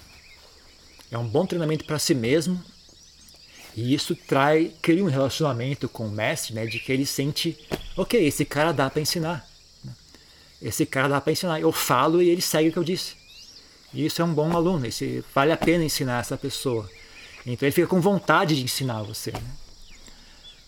[1.10, 2.62] É um bom treinamento para si mesmo.
[3.78, 7.56] E isso trai, cria um relacionamento com o mestre, né, de que ele sente,
[7.96, 9.48] ok, esse cara dá para ensinar.
[9.84, 9.94] Né?
[10.60, 11.62] Esse cara dá para ensinar.
[11.62, 13.13] Eu falo e ele segue o que eu disse.
[13.94, 14.88] E isso é um bom aluno.
[14.88, 16.90] Esse, vale a pena ensinar essa pessoa.
[17.46, 19.30] Então ele fica com vontade de ensinar você.
[19.32, 19.40] Né?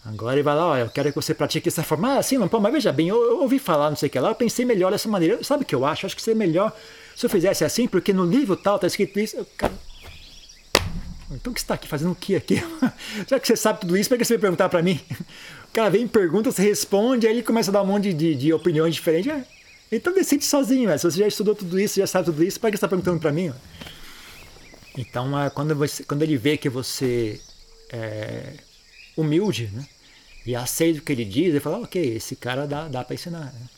[0.06, 2.20] Agora ele vai lá, olha, eu quero que você pratique dessa forma.
[2.20, 4.20] Ah, sim, não, pô, mas veja bem, eu, eu, ouvi falar, não sei o que
[4.20, 5.44] lá, eu pensei melhor dessa maneira.
[5.44, 6.06] Sabe o que eu acho?
[6.06, 6.72] Acho que seria melhor
[7.16, 9.36] se eu fizesse assim, porque no livro tal está escrito isso.
[9.36, 9.74] Eu, cara,
[11.32, 12.56] então o que você está aqui fazendo o que aqui?
[13.28, 15.00] Já que você sabe tudo isso, por que você vai perguntar para mim?
[15.70, 18.52] O cara vem, pergunta, você responde, aí ele começa a dar um monte de, de
[18.52, 19.32] opiniões diferentes.
[19.32, 19.46] É,
[19.92, 22.72] então decide sozinho, se você já estudou tudo isso, já sabe tudo isso, por que
[22.72, 23.54] você está perguntando para mim?
[24.98, 27.40] Então, quando, você, quando ele vê que você
[27.92, 28.54] é
[29.16, 29.86] humilde, né?
[30.46, 33.54] E aceita o que ele diz, ele fala, ok, esse cara dá, dá para ensinar.
[33.54, 33.70] Né?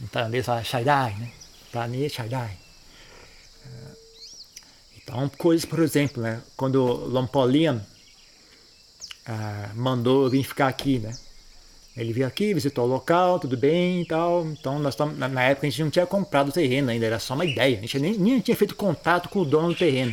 [0.00, 1.30] Então, ele fala Shaidai, né?
[1.72, 2.58] Tani Shaidai.
[5.04, 6.40] Então, coisas, por exemplo, né?
[6.56, 7.82] Quando Lompolian
[9.26, 11.12] ah, mandou vir ficar aqui, né?
[11.96, 14.46] Ele veio aqui, visitou o local, tudo bem e tal.
[14.46, 17.34] Então, nós tam, na época a gente não tinha comprado o terreno ainda, era só
[17.34, 17.78] uma ideia.
[17.78, 20.12] A gente nem, nem tinha feito contato com o dono do terreno.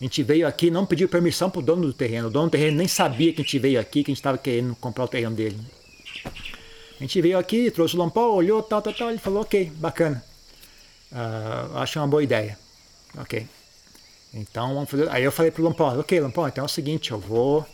[0.00, 2.28] A gente veio aqui não pediu permissão para o dono do terreno.
[2.28, 4.38] O dono do terreno nem sabia que a gente veio aqui, que a gente estava
[4.38, 5.58] querendo comprar o terreno dele.
[6.98, 9.10] A gente veio aqui, trouxe o Lompó, olhou, tal, tal, tal.
[9.10, 10.24] Ele falou, ok, bacana.
[11.12, 12.58] Uh, acho uma boa ideia.
[13.18, 13.46] Ok.
[14.34, 15.10] Então, vamos fazer...
[15.10, 17.66] aí eu falei para o Lompó, ok, Lompó, então é o seguinte, eu vou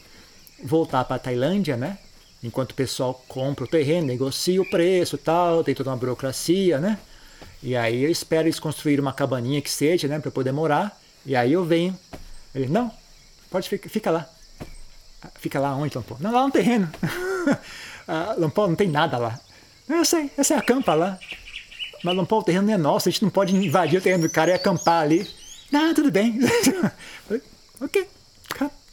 [0.62, 1.98] voltar para Tailândia, né?
[2.42, 6.98] Enquanto o pessoal compra o terreno, negocia o preço tal, tem toda uma burocracia, né?
[7.62, 11.00] E aí eu espero eles construir uma cabaninha que seja, né, para poder morar.
[11.26, 11.98] E aí eu venho.
[12.54, 12.92] Ele, não,
[13.50, 14.28] pode ficar, fica lá.
[15.40, 16.16] Fica lá onde, Lampô?
[16.20, 16.88] Não, lá no terreno.
[18.06, 19.38] ah, Lampô, não tem nada lá.
[19.88, 21.18] Eu sei, essa é a campa lá.
[22.04, 24.30] Mas Lampô, o terreno não é nosso, a gente não pode invadir o terreno do
[24.30, 25.28] cara e acampar ali.
[25.70, 26.38] Não, tudo bem.
[27.80, 28.08] ok.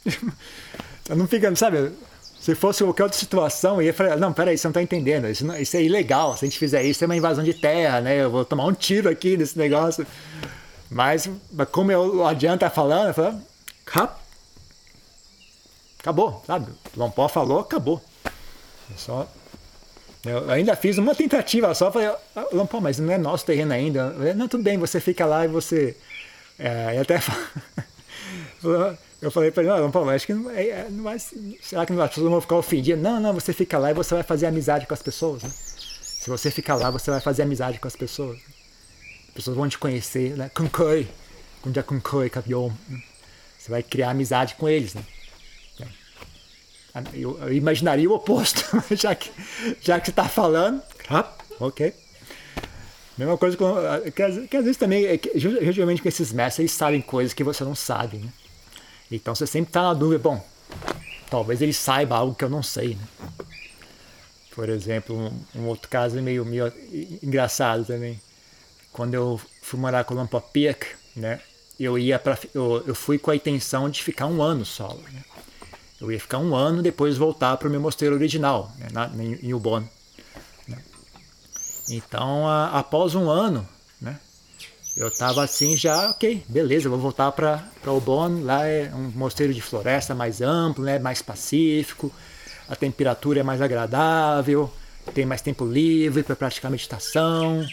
[1.08, 1.92] Não fica, sabe?
[2.40, 5.44] Se fosse qualquer outra situação, eu ia falar, não, peraí, você não está entendendo, isso,
[5.44, 8.22] não, isso é ilegal, se a gente fizer isso, é uma invasão de terra, né?
[8.22, 10.06] Eu vou tomar um tiro aqui nesse negócio.
[10.88, 11.28] Mas,
[11.72, 13.42] como eu, o Adian tá falando, eu falo,
[15.98, 16.70] acabou, sabe?
[16.96, 18.00] Lompó falou, acabou.
[18.90, 19.28] Eu só,
[20.24, 24.12] eu ainda fiz uma tentativa só, falei, ah, Lompó, mas não é nosso terreno ainda.
[24.12, 25.96] Falei, não, tudo bem, você fica lá e você...
[26.58, 27.20] É, e até
[29.20, 31.04] eu falei para ele, não, Lompó, acho que não, é, é, não
[31.60, 33.02] será que as pessoas vão ficar ofendidas?
[33.02, 35.42] Não, não, você fica lá e você vai fazer amizade com as pessoas.
[35.42, 35.50] Né?
[35.50, 38.38] Se você ficar lá, você vai fazer amizade com as pessoas
[39.36, 40.48] pessoas vão te conhecer, né?
[40.48, 41.06] Kunkoi,
[41.76, 42.72] é Kunkoi, Kabiom.
[43.58, 45.04] Você vai criar amizade com eles, né?
[47.12, 48.64] Eu, eu imaginaria o oposto,
[48.96, 49.30] já que,
[49.82, 51.92] já que você está falando, ah, ok.
[53.16, 53.74] Mesma coisa com,
[54.14, 57.42] que, que às vezes também, é que, geralmente com esses mestres, eles sabem coisas que
[57.42, 58.28] você não sabe, né?
[59.10, 60.44] Então você sempre está na dúvida, bom,
[61.30, 63.34] talvez ele saiba algo que eu não sei, né?
[64.54, 66.72] Por exemplo, um, um outro caso meio, meio
[67.22, 68.20] engraçado também
[68.96, 71.38] quando eu fui morar com o Lampopiak, né,
[71.78, 75.02] eu ia para eu, eu, fui com a intenção de ficar um ano solo.
[75.12, 75.22] Né?
[76.00, 79.34] Eu ia ficar um ano depois voltar para o meu mosteiro original, né, na, em,
[79.48, 79.84] em Ubon.
[81.88, 83.66] Então, a, após um ano,
[84.00, 84.18] né,
[84.96, 88.42] eu estava assim já, ok, beleza, vou voltar para Ubon.
[88.42, 92.12] Lá é um mosteiro de floresta mais amplo, né, mais pacífico,
[92.68, 94.72] a temperatura é mais agradável,
[95.14, 97.64] tem mais tempo livre para praticar meditação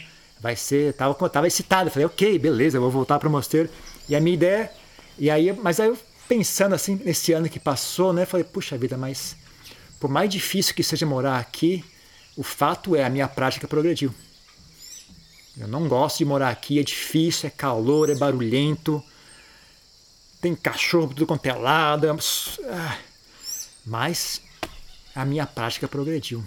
[0.43, 3.69] vai ser, tava, tava excitado, falei, ok, beleza, vou voltar para o mosteiro.
[4.09, 4.69] E a minha ideia,
[5.17, 5.97] e aí, mas aí eu
[6.27, 9.37] pensando assim, nesse ano que passou, né, falei, puxa vida, mas
[10.01, 11.83] por mais difícil que seja morar aqui,
[12.35, 14.13] o fato é a minha prática progrediu.
[15.57, 19.03] Eu não gosto de morar aqui, é difícil, é calor, é barulhento,
[20.41, 22.15] tem cachorro tudo quanto é lado, é...
[22.69, 22.97] Ah,
[23.85, 24.41] mas
[25.15, 26.43] a minha prática progrediu.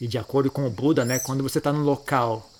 [0.00, 2.50] E de acordo com o Buda, né, quando você está no local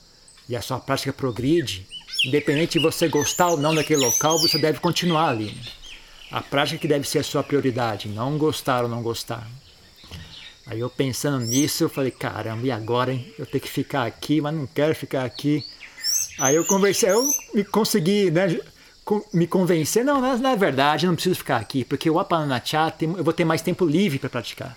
[0.49, 1.87] e a sua prática progride,
[2.25, 5.59] independente de você gostar ou não daquele local, você deve continuar ali.
[6.31, 9.49] A prática que deve ser a sua prioridade, não gostar ou não gostar.
[10.67, 13.33] Aí eu pensando nisso, eu falei, caramba, e agora, hein?
[13.39, 15.65] Eu tenho que ficar aqui, mas não quero ficar aqui.
[16.39, 17.23] Aí eu conversei, eu
[17.55, 18.59] me consegui, né,
[19.33, 23.23] me convencer, não, na, na verdade, eu não preciso ficar aqui, porque o Apananacha, eu
[23.23, 24.77] vou ter mais tempo livre para praticar.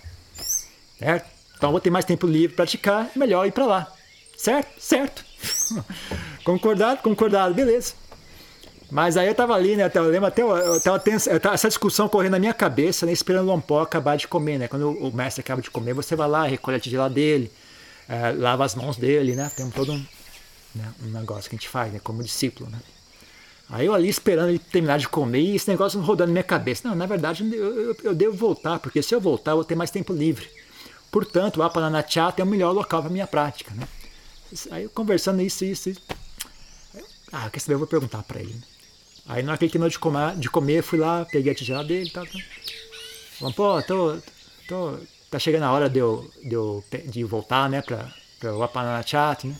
[0.98, 1.28] Certo?
[1.56, 3.92] Então vou ter mais tempo livre para praticar, melhor ir para lá.
[4.36, 4.80] Certo?
[4.80, 5.24] Certo.
[6.44, 7.02] concordado?
[7.02, 7.94] Concordado, beleza.
[8.90, 9.90] Mas aí eu tava ali, né?
[9.94, 11.16] Eu lembro até eu tava tendo
[11.52, 13.12] essa discussão correndo na minha cabeça, né?
[13.12, 14.68] Esperando o Lompó acabar de comer, né?
[14.68, 17.50] Quando o mestre acaba de comer, você vai lá, recolhe a tigela dele,
[18.08, 19.50] é, lava as mãos dele, né?
[19.56, 20.04] Tem todo um,
[20.74, 20.92] né?
[21.04, 22.00] um negócio que a gente faz né?
[22.02, 22.68] como discípulo.
[22.68, 22.78] Né?
[23.68, 26.88] Aí eu ali esperando ele terminar de comer e esse negócio rodando na minha cabeça.
[26.88, 29.76] Não, na verdade eu, eu, eu devo voltar, porque se eu voltar eu vou ter
[29.76, 30.48] mais tempo livre.
[31.12, 33.72] Portanto, o Apananachata é o melhor local para minha prática.
[33.72, 33.86] Né?
[34.72, 36.02] Aí eu conversando isso, isso, isso.
[37.32, 37.74] Ah, quer saber?
[37.74, 38.54] Eu vou perguntar para ele.
[38.54, 38.62] Né?
[39.30, 41.84] Aí na hora que ele terminou de comer, de comer, fui lá, peguei a tigela
[41.84, 42.26] dele e tal.
[42.26, 42.40] tal.
[43.38, 44.18] Falei, pô, tô,
[44.66, 44.98] tô,
[45.30, 48.12] tá chegando a hora de eu, de, eu, de voltar, né, para
[48.52, 49.54] o Apananachata, né?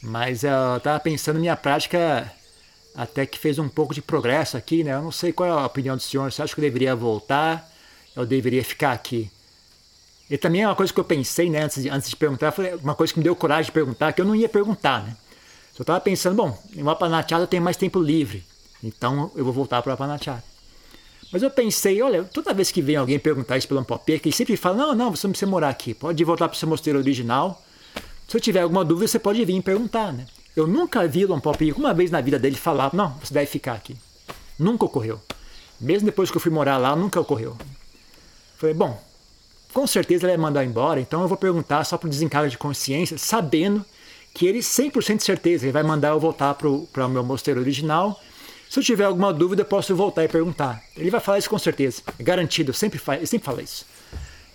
[0.00, 2.32] Mas eu tava pensando minha prática
[2.94, 4.94] até que fez um pouco de progresso aqui, né?
[4.94, 6.30] Eu não sei qual é a opinião do senhor.
[6.30, 7.68] Você acha que eu deveria voltar?
[8.14, 9.30] Eu deveria ficar aqui?
[10.30, 12.74] E também é uma coisa que eu pensei, né, antes de, antes de perguntar, foi
[12.76, 15.16] uma coisa que me deu coragem de perguntar, que eu não ia perguntar, né?
[15.76, 18.44] Eu estava pensando, bom, em Apanachata eu tenho mais tempo livre,
[18.82, 20.44] então eu vou voltar para o Apanachata.
[21.32, 24.36] Mas eu pensei, olha, toda vez que vem alguém perguntar isso pelo Ampopê, que ele
[24.36, 26.98] sempre fala, não, não, você não precisa morar aqui, pode voltar para o seu mosteiro
[26.98, 27.62] original.
[28.28, 30.26] Se eu tiver alguma dúvida, você pode vir perguntar, né?
[30.54, 33.72] Eu nunca vi o Lompopi uma vez na vida dele falar, não, você deve ficar
[33.72, 33.96] aqui.
[34.58, 35.18] Nunca ocorreu.
[35.80, 37.56] Mesmo depois que eu fui morar lá, nunca ocorreu.
[38.58, 39.02] Falei, bom,
[39.72, 43.16] com certeza ele vai mandar embora, então eu vou perguntar só para desencargo de consciência,
[43.16, 43.84] sabendo
[44.34, 48.20] que ele, 100% de certeza, ele vai mandar eu voltar para o meu mosteiro original.
[48.72, 50.82] Se eu tiver alguma dúvida, posso voltar e perguntar.
[50.96, 53.84] Ele vai falar isso com certeza, é garantido, sempre, fa eu sempre falo isso.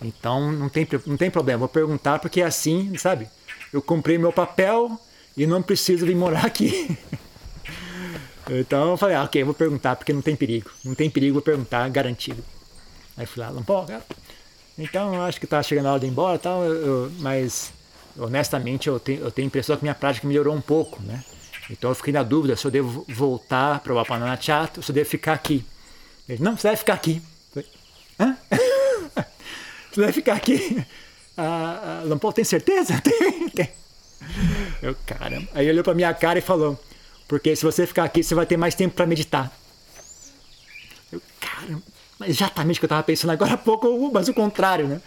[0.01, 3.27] Então não tem, não tem problema, vou perguntar porque é assim, sabe?
[3.71, 4.99] Eu comprei meu papel,
[5.37, 6.97] e não preciso vir morar aqui.
[8.49, 10.71] então eu falei, ah, ok, vou perguntar, porque não tem perigo.
[10.83, 12.43] Não tem perigo, vou perguntar, garantido.
[13.15, 14.03] Aí fui lá, pô, cara,
[14.79, 17.71] então eu acho que está chegando a hora de ir embora tal, eu, eu, mas
[18.17, 21.23] honestamente eu tenho, eu tenho a impressão que minha prática melhorou um pouco, né?
[21.69, 24.95] Então eu fiquei na dúvida se eu devo voltar para o Apananachata ou se eu
[24.95, 25.65] devo ficar aqui.
[26.27, 27.21] Ele, não, você deve ficar aqui.
[27.53, 27.69] falei,
[28.19, 28.37] Hã?
[29.91, 30.85] você deve ficar aqui.
[31.39, 32.97] Ah, ah, Lampol, tem certeza?
[33.05, 33.69] Tem, tem.
[34.81, 35.47] Eu, caramba.
[35.53, 36.83] Aí ele olhou pra minha cara e falou:
[37.27, 39.55] Porque se você ficar aqui, você vai ter mais tempo para meditar.
[41.11, 41.83] Eu, caramba.
[42.17, 44.99] Mas exatamente o que eu estava pensando agora há pouco, mas o contrário, né?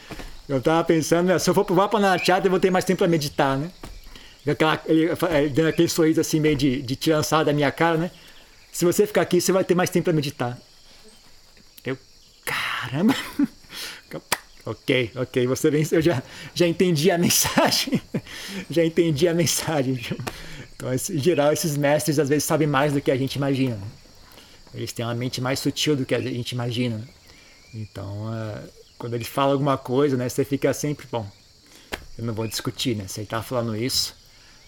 [0.48, 3.08] Eu estava pensando, né, se eu for pro Vapanachata, eu vou ter mais tempo para
[3.08, 3.70] meditar, né?
[4.46, 8.10] Aquela, ele, ele dando aquele sorriso assim, meio de, de tirançada da minha cara, né?
[8.72, 10.58] Se você ficar aqui, você vai ter mais tempo para meditar.
[11.84, 11.98] Eu,
[12.44, 13.14] caramba!
[14.66, 16.22] Ok, ok, você vem, eu já,
[16.54, 18.00] já entendi a mensagem.
[18.68, 19.98] já entendi a mensagem.
[20.76, 23.76] Então, em geral, esses mestres às vezes sabem mais do que a gente imagina.
[23.76, 23.86] Né?
[24.74, 26.98] Eles têm uma mente mais sutil do que a gente imagina.
[26.98, 27.04] Né?
[27.74, 31.26] Então, uh, quando eles falam alguma coisa, né, você fica sempre, bom,
[32.18, 33.06] eu não vou discutir, né?
[33.08, 34.14] Se ele está falando isso,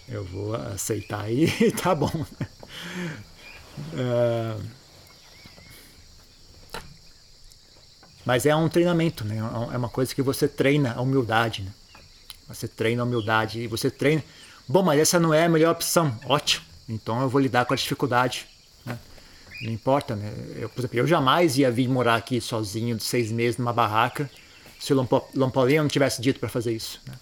[0.07, 2.11] eu vou aceitar e tá bom.
[3.93, 4.61] Uh,
[8.25, 9.37] Mas é um treinamento, né?
[9.71, 11.71] É uma coisa que você treina a humildade, né?
[12.47, 14.23] Você treina a humildade e você treina.
[14.67, 16.17] Bom, mas essa não é a melhor opção.
[16.25, 16.65] Ótimo.
[16.87, 18.47] Então eu vou lidar com a dificuldade.
[18.85, 18.97] Né?
[19.61, 20.31] Não importa, né?
[20.55, 24.29] Eu, por exemplo, eu jamais ia vir morar aqui sozinho, de seis meses, numa barraca,
[24.79, 27.01] se o Lompolinho não tivesse dito para fazer isso.
[27.05, 27.13] Né?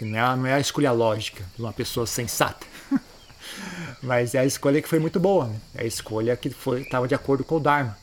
[0.00, 2.66] Porque não é, não é a escolha lógica de uma pessoa sensata.
[4.02, 5.46] mas é a escolha que foi muito boa.
[5.46, 5.60] Né?
[5.74, 7.98] É a escolha que estava de acordo com o Dharma.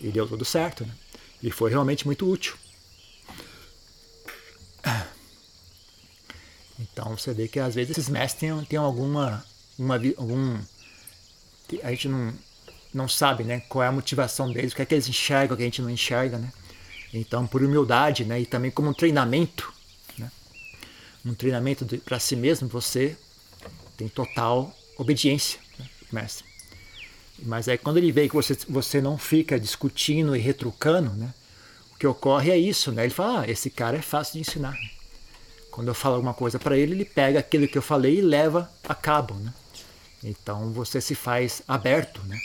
[0.00, 0.86] E deu tudo certo.
[0.86, 0.94] Né?
[1.42, 2.56] E foi realmente muito útil.
[6.80, 9.44] Então você vê que às vezes esses mestres têm, têm alguma.
[9.76, 10.58] Uma, algum,
[11.82, 12.32] a gente não,
[12.94, 15.56] não sabe né, qual é a motivação deles, o que é que eles enxergam, o
[15.56, 16.38] que a gente não enxerga.
[16.38, 16.52] Né?
[17.12, 19.72] Então, por humildade né, e também como um treinamento,
[21.30, 23.16] um treinamento para si mesmo, você
[23.96, 26.44] tem total obediência, né, mestre.
[27.40, 31.32] Mas aí quando ele vê que você, você não fica discutindo e retrucando, né?
[31.92, 33.04] O que ocorre é isso, né?
[33.04, 34.76] Ele fala, ah, esse cara é fácil de ensinar.
[35.70, 38.70] Quando eu falo alguma coisa para ele, ele pega aquilo que eu falei e leva
[38.88, 39.52] a cabo, né?
[40.22, 42.38] Então você se faz aberto, né?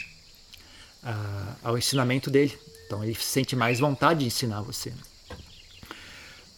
[1.63, 2.57] ao ensinamento dele.
[2.85, 4.91] Então ele sente mais vontade de ensinar você.
[4.91, 5.01] Né?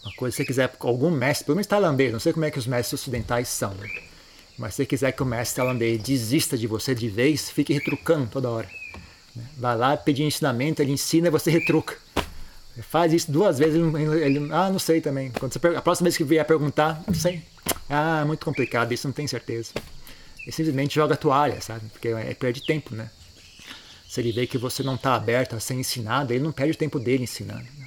[0.06, 2.60] Uma coisa, se você quiser, algum mestre, pelo menos tailandês, não sei como é que
[2.60, 3.90] os mestres ocidentais são, né?
[4.56, 8.28] Mas se você quiser que o mestre tailandês desista de você de vez, fique retrucando
[8.28, 8.70] toda hora.
[9.36, 9.44] Né?
[9.58, 11.98] Vai lá pedir ensinamento, ele ensina e você retruca.
[12.84, 15.32] Faz isso duas vezes, ele, ele, ah, não sei também.
[15.32, 17.42] Quando você, a próxima vez que vier perguntar, não sei.
[17.90, 19.72] Ah, é muito complicado, isso não tem certeza.
[20.42, 21.88] Ele simplesmente joga a toalha, sabe?
[21.90, 23.10] Porque é, perde tempo, né?
[24.08, 26.78] Se ele vê que você não está aberto a ser ensinado, ele não perde o
[26.78, 27.64] tempo dele ensinando.
[27.78, 27.85] Né?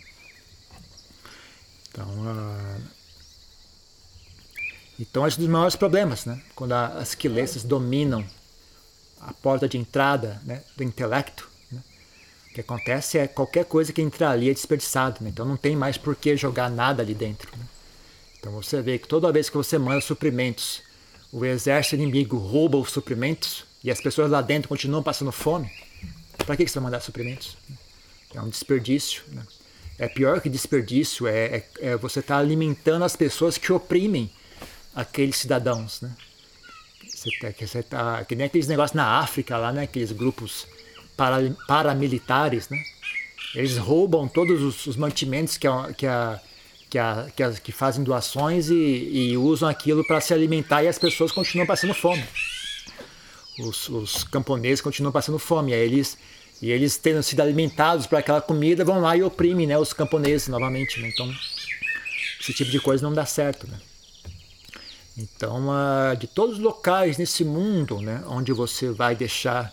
[1.90, 2.82] Então, uh,
[4.98, 6.42] então, é um dos maiores problemas, né?
[6.54, 8.24] quando as quilesas dominam
[9.20, 11.48] a porta de entrada né, do intelecto.
[11.70, 11.82] Né?
[12.50, 15.30] O que acontece é qualquer coisa que entrar ali é desperdiçado, né?
[15.30, 17.50] então não tem mais por que jogar nada ali dentro.
[17.56, 17.64] Né?
[18.38, 20.82] Então você vê que toda vez que você manda suprimentos
[21.32, 25.70] o exército inimigo rouba os suprimentos e as pessoas lá dentro continuam passando fome,
[26.38, 27.56] para que, que você vai mandar suprimentos?
[28.34, 29.22] É um desperdício.
[29.28, 29.42] Né?
[29.98, 34.30] É pior que desperdício, é, é, é você estar tá alimentando as pessoas que oprimem
[34.94, 36.00] aqueles cidadãos.
[36.00, 36.14] Né?
[37.08, 39.82] Você tá, você tá, que nem aqueles negócios na África, lá, né?
[39.82, 40.66] aqueles grupos
[41.16, 42.68] para, paramilitares.
[42.68, 42.78] Né?
[43.54, 46.40] Eles roubam todos os, os mantimentos que a, que a
[46.88, 50.88] que, a, que, a, que, fazem doações e, e usam aquilo para se alimentar e
[50.88, 52.24] as pessoas continuam passando fome.
[53.58, 55.74] Os, os camponeses continuam passando fome.
[55.74, 56.16] Aí eles,
[56.60, 60.48] e eles tendo sido alimentados por aquela comida vão lá e oprimem né, os camponeses
[60.48, 61.00] novamente.
[61.00, 61.08] Né?
[61.08, 61.32] Então,
[62.40, 63.68] esse tipo de coisa não dá certo.
[63.68, 63.78] Né?
[65.16, 69.72] Então, uh, de todos os locais nesse mundo né, onde você vai deixar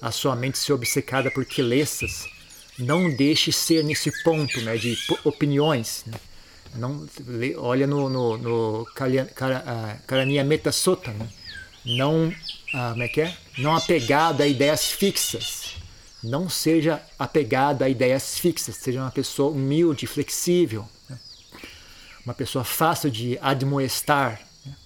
[0.00, 2.26] a sua mente ser obcecada por quelesas,
[2.78, 6.04] não deixe ser nesse ponto né, de opiniões.
[6.06, 6.14] Né?
[6.76, 7.06] Não,
[7.58, 8.86] olha no, no, no
[10.06, 11.28] Karaniya Metta Sutta, né?
[11.84, 12.32] não,
[12.72, 13.36] ah, como é que é?
[13.58, 15.79] não apegado a ideias fixas.
[16.22, 21.18] Não seja apegado a ideias fixas, seja uma pessoa humilde, flexível, né?
[22.24, 24.40] uma pessoa fácil de admoestar.
[24.66, 24.76] Né?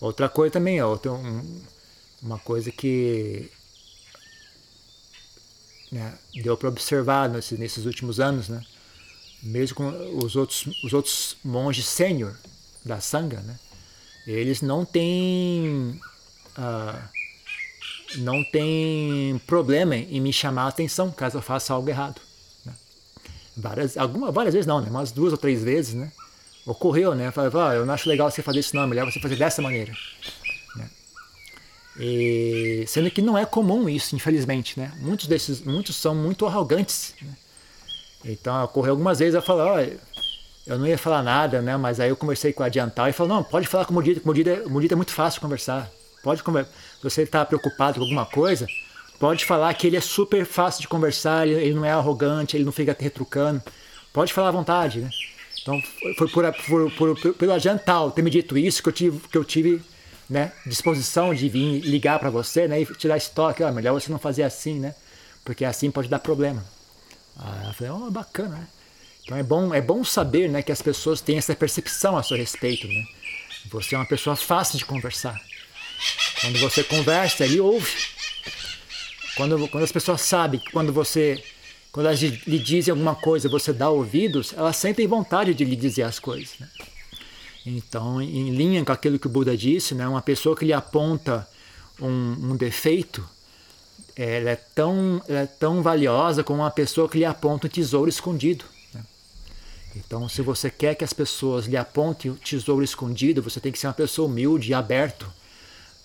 [0.00, 1.62] Outra coisa também, outra, um,
[2.22, 3.50] uma coisa que
[5.90, 8.62] né, deu para observar nesses, nesses últimos anos, né?
[9.42, 9.88] mesmo com
[10.22, 12.36] os outros, os outros monges sênior
[12.84, 13.58] da Sangha, né?
[14.26, 16.00] eles não têm
[16.58, 17.08] uh,
[18.18, 22.20] não tem problema em me chamar a atenção caso eu faça algo errado.
[22.64, 22.72] Né?
[23.56, 23.94] Várias,
[24.32, 24.88] várias vezes não, né?
[24.90, 26.12] umas duas ou três vezes, né?
[26.66, 27.30] Ocorreu, né?
[27.30, 29.60] Falei, ah, eu não acho legal você fazer isso não, é melhor você fazer dessa
[29.60, 29.92] maneira.
[30.76, 30.90] Né?
[31.98, 34.92] E, sendo que não é comum isso, infelizmente, né?
[35.00, 37.36] Muitos desses, muitos são muito arrogantes, né?
[38.24, 39.98] Então ocorreu algumas vezes, eu olha,
[40.66, 41.76] eu não ia falar nada, né?
[41.76, 44.20] Mas aí eu conversei com a Adiantal e falou, não, pode falar com o Mudita,
[44.22, 45.90] o Mudita, o Mudita é muito fácil conversar.
[46.24, 46.72] Pode conversar.
[47.02, 48.66] Você está preocupado com alguma coisa,
[49.20, 52.64] pode falar que ele é super fácil de conversar, ele, ele não é arrogante, ele
[52.64, 53.62] não fica retrucando.
[54.10, 55.10] Pode falar à vontade, né?
[55.60, 55.80] Então
[56.16, 59.82] foi por, por, por, por, ter me dito isso que eu tive, que eu tive
[60.28, 63.62] né, disposição de vir ligar para você né, e tirar esse toque.
[63.62, 64.94] Ah, melhor você não fazer assim, né?
[65.44, 66.64] Porque assim pode dar problema.
[67.36, 68.66] Aí eu falei, oh, bacana, né?
[69.24, 72.36] Então é bom, é bom saber né, que as pessoas têm essa percepção a seu
[72.36, 72.86] respeito.
[72.86, 73.04] Né?
[73.70, 75.40] Você é uma pessoa fácil de conversar.
[76.40, 77.90] Quando você conversa, ele ouve.
[79.36, 81.42] Quando, quando as pessoas sabem que quando você
[81.94, 86.02] quando elas lhe dizem alguma coisa, você dá ouvidos, elas sentem vontade de lhe dizer
[86.02, 86.58] as coisas.
[86.58, 86.68] Né?
[87.64, 91.48] Então, em linha com aquilo que o Buda disse, né, uma pessoa que lhe aponta
[92.00, 93.24] um, um defeito,
[94.16, 98.08] ela é tão, ela é tão valiosa como uma pessoa que lhe aponta um tesouro
[98.08, 98.64] escondido.
[98.92, 99.00] Né?
[99.94, 103.78] Então, se você quer que as pessoas lhe apontem o tesouro escondido, você tem que
[103.78, 105.32] ser uma pessoa humilde e aberto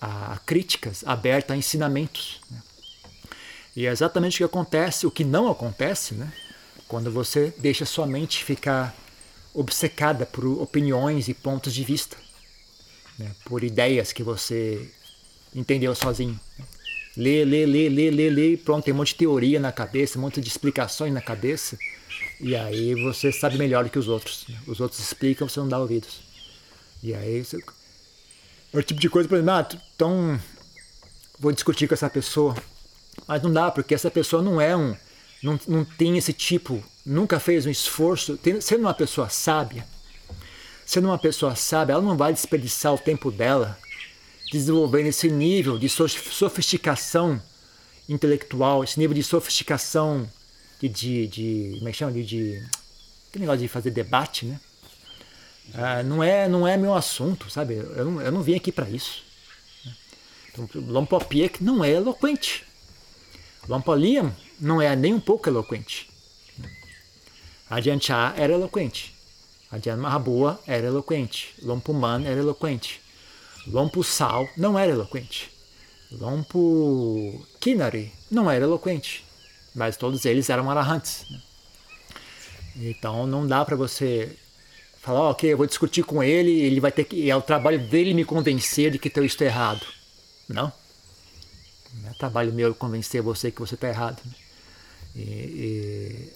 [0.02, 2.40] a críticas, aberto a ensinamentos.
[2.50, 2.62] Né?
[3.76, 6.32] E é exatamente o que acontece, o que não acontece, né?
[6.88, 8.96] quando você deixa sua mente ficar
[9.54, 12.18] obcecada por opiniões e pontos de vista,
[13.18, 13.32] né?
[13.46, 14.90] por ideias que você
[15.54, 16.40] entendeu sozinho.
[17.18, 20.22] Lê, lê, lê, lê, lê, lê, pronto, tem um monte de teoria na cabeça, um
[20.22, 21.78] monte de explicações na cabeça,
[22.40, 24.46] e aí você sabe melhor do que os outros.
[24.48, 24.58] Né?
[24.68, 26.22] Os outros explicam, você não dá ouvidos.
[27.04, 27.58] E aí você...
[28.74, 30.40] é o tipo de coisa, por exemplo, ah, então
[31.40, 32.56] vou discutir com essa pessoa,
[33.28, 34.96] mas não dá, porque essa pessoa não é um,
[35.42, 39.86] não, não tem esse tipo, nunca fez um esforço, sendo uma pessoa sábia,
[40.86, 43.78] sendo uma pessoa sábia, ela não vai desperdiçar o tempo dela
[44.52, 47.42] desenvolvendo esse nível de sofisticação
[48.08, 50.28] intelectual, esse nível de sofisticação
[50.82, 52.12] de, de, de como é que chama?
[52.12, 52.64] De, de
[53.32, 54.60] que negócio de fazer debate, né?
[55.74, 57.76] Ah, não é não é meu assunto, sabe?
[57.76, 59.24] Eu não, eu não vim aqui para isso.
[60.52, 62.66] Então, Lompopiek não é eloquente.
[63.68, 66.10] Lompoliam não é nem um pouco eloquente.
[67.70, 69.14] Ajahn era eloquente.
[69.72, 71.54] Ajahn Mahabua era eloquente.
[71.62, 73.00] Lompuman era eloquente.
[73.68, 75.52] Lompo Sal não era eloquente.
[76.12, 79.24] Lompo Kinari não era eloquente.
[79.76, 81.26] Mas todos eles eram arahantes.
[82.76, 84.36] Então não dá para você
[85.00, 87.30] falar, ok, eu vou discutir com ele, ele vai ter que.
[87.30, 89.86] É o trabalho dele me convencer de que eu estou errado.
[90.48, 90.72] Não.
[92.02, 94.22] Não é trabalho meu convencer você que você está errado.
[94.26, 94.32] Né?
[95.16, 96.34] E, e,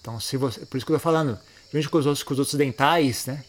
[0.00, 1.38] então, se você, por isso que eu estou falando,
[1.72, 3.44] junto com os outros, com os ocidentais, né?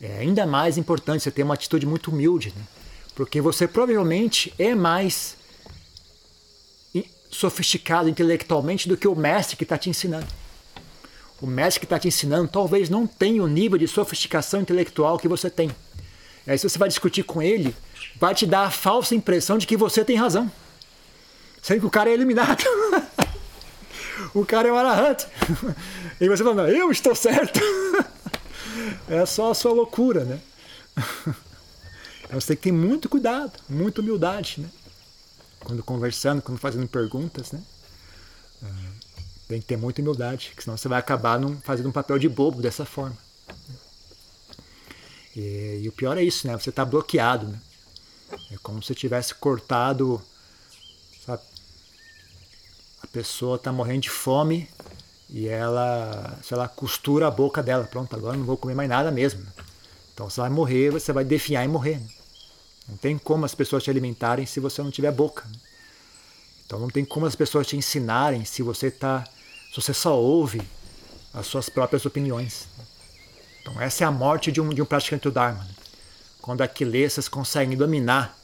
[0.00, 2.64] é ainda mais importante você ter uma atitude muito humilde, né?
[3.14, 5.36] porque você provavelmente é mais
[7.30, 10.26] sofisticado intelectualmente do que o mestre que está te ensinando.
[11.40, 15.28] O mestre que está te ensinando talvez não tenha o nível de sofisticação intelectual que
[15.28, 15.70] você tem.
[16.46, 17.74] Aí se você vai discutir com ele,
[18.18, 20.50] vai te dar a falsa impressão de que você tem razão.
[21.62, 22.62] Sendo que o cara é eliminado.
[24.34, 25.24] o cara é um arahant.
[26.20, 27.60] E você fala, eu estou certo.
[29.08, 30.40] É só a sua loucura, né?
[32.24, 34.68] Então você tem que ter muito cuidado, muita humildade, né?
[35.58, 37.60] Quando conversando, quando fazendo perguntas, né?
[39.50, 42.62] Tem que ter muita humildade, senão você vai acabar num, fazendo um papel de bobo
[42.62, 43.18] dessa forma.
[45.34, 46.56] E, e o pior é isso, né?
[46.56, 47.60] Você está bloqueado, né?
[48.52, 50.22] É como se tivesse cortado,
[51.26, 51.42] sabe?
[53.02, 54.68] A pessoa está morrendo de fome
[55.28, 57.82] e ela, sei lá, costura a boca dela.
[57.82, 59.44] Pronto, agora não vou comer mais nada mesmo.
[60.14, 61.98] Então você vai morrer, você vai definhar e morrer.
[61.98, 62.08] Né?
[62.88, 65.44] Não tem como as pessoas te alimentarem se você não tiver boca.
[65.48, 65.58] Né?
[66.64, 69.24] Então não tem como as pessoas te ensinarem se você tá,
[69.70, 70.60] se você só ouve
[71.32, 72.66] as suas próprias opiniões.
[73.60, 75.66] Então essa é a morte de um, de um praticante do Dharma.
[76.40, 78.36] Quando aquilesas conseguem dominar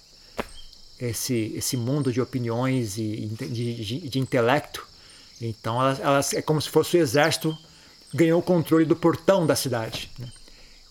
[1.01, 4.87] esse, esse mundo de opiniões e de, de, de intelecto,
[5.41, 7.57] então elas, elas, é como se fosse o exército
[8.14, 10.11] ganhou o controle do portão da cidade.
[10.18, 10.31] Né?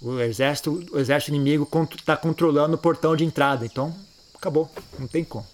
[0.01, 1.67] O exército, o exército inimigo
[1.97, 3.65] está controlando o portão de entrada.
[3.65, 3.95] Então
[4.35, 4.69] acabou,
[4.99, 5.47] não tem como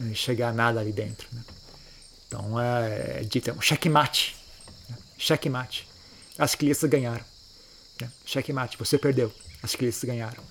[0.00, 1.28] eh, chegar nada ali dentro.
[1.32, 1.42] Né?
[2.26, 4.36] Então é, é dito é um checkmate.
[4.88, 4.96] Né?
[5.18, 5.88] Checkmate.
[6.38, 7.24] As crianças ganharam.
[8.00, 8.10] Né?
[8.24, 9.32] Checkmate, você perdeu.
[9.62, 10.42] As crianças ganharam.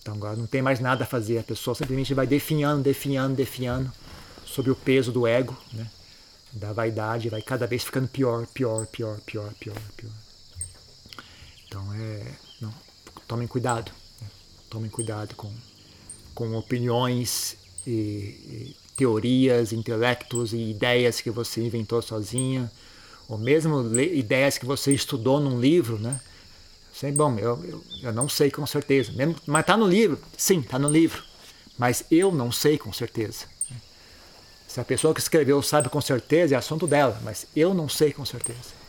[0.00, 1.38] Então agora não tem mais nada a fazer.
[1.38, 3.92] A pessoa simplesmente vai definhando, definhando, definhando
[4.44, 5.56] sobre o peso do ego.
[5.72, 5.86] Né?
[6.52, 10.12] da vaidade vai cada vez ficando pior, pior, pior, pior, pior, pior.
[11.66, 12.72] Então é, não,
[13.26, 13.90] tomem cuidado,
[14.20, 14.28] né?
[14.68, 15.52] tomem cuidado com,
[16.34, 22.70] com opiniões e, e, teorias, intelectos e ideias que você inventou sozinha,
[23.28, 26.20] ou mesmo ideias que você estudou num livro, né?
[26.92, 30.60] Sei, bom, eu, eu, eu não sei com certeza, mesmo, mas está no livro, sim,
[30.60, 31.22] está no livro,
[31.78, 33.46] mas eu não sei com certeza.
[34.68, 38.12] Se a pessoa que escreveu sabe com certeza, é assunto dela, mas eu não sei
[38.12, 38.82] com certeza.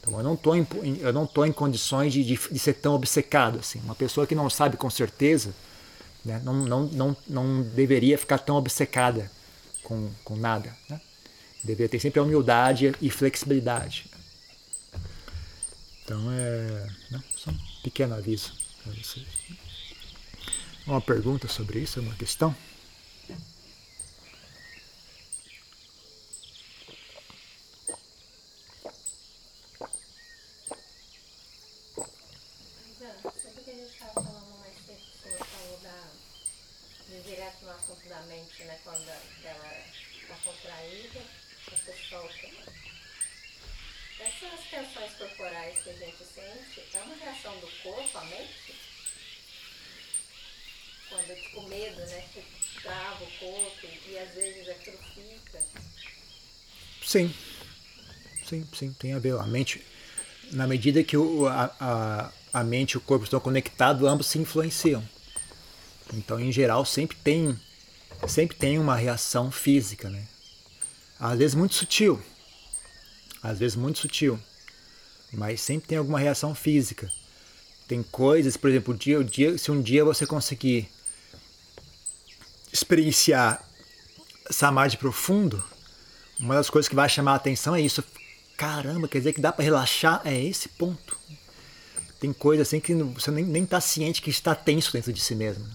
[0.00, 0.66] Então eu não estou em,
[1.00, 3.80] eu não tô em condições de, de, de, ser tão obcecado assim.
[3.80, 5.52] Uma pessoa que não sabe com certeza,
[6.24, 9.30] né, não, não, não, não deveria ficar tão obcecada
[9.86, 10.76] com, com nada.
[10.88, 11.00] Né?
[11.62, 14.10] Deveria ter sempre a humildade e flexibilidade.
[16.04, 19.26] Então é né, só um pequeno aviso para vocês.
[20.84, 22.54] Uma pergunta sobre isso, uma questão?
[57.16, 57.34] Sim,
[58.46, 59.38] sim, sim, tem a ver.
[59.38, 59.82] A mente,
[60.52, 64.38] na medida que o, a, a, a mente e o corpo estão conectados, ambos se
[64.38, 65.02] influenciam.
[66.12, 67.58] Então, em geral, sempre tem,
[68.28, 70.26] sempre tem uma reação física, né?
[71.18, 72.22] Às vezes muito sutil,
[73.42, 74.38] às vezes muito sutil,
[75.32, 77.10] mas sempre tem alguma reação física.
[77.88, 80.86] Tem coisas, por exemplo, dia, dia, se um dia você conseguir
[82.70, 83.66] experienciar
[84.50, 85.64] samadhi profundo,
[86.38, 88.04] uma das coisas que vai chamar a atenção é isso.
[88.56, 90.20] Caramba, quer dizer que dá para relaxar?
[90.24, 91.16] É esse ponto.
[92.18, 95.34] Tem coisa assim que você nem, nem tá ciente que está tenso dentro de si
[95.34, 95.66] mesmo.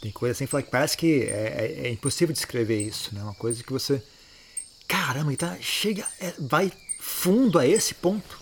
[0.00, 3.14] Tem coisa assim que parece que é, é, é impossível descrever isso.
[3.14, 3.22] Né?
[3.22, 4.02] Uma coisa que você.
[4.88, 8.40] Caramba, então chega, é, vai fundo a esse ponto.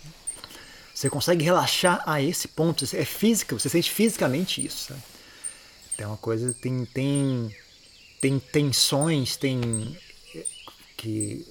[0.95, 2.85] Você consegue relaxar a esse ponto.
[2.97, 4.89] É física, você sente fisicamente isso.
[4.89, 5.03] Sabe?
[5.97, 7.55] Tem uma coisa, tem, tem,
[8.21, 9.97] tem tensões, tem
[10.99, 11.47] que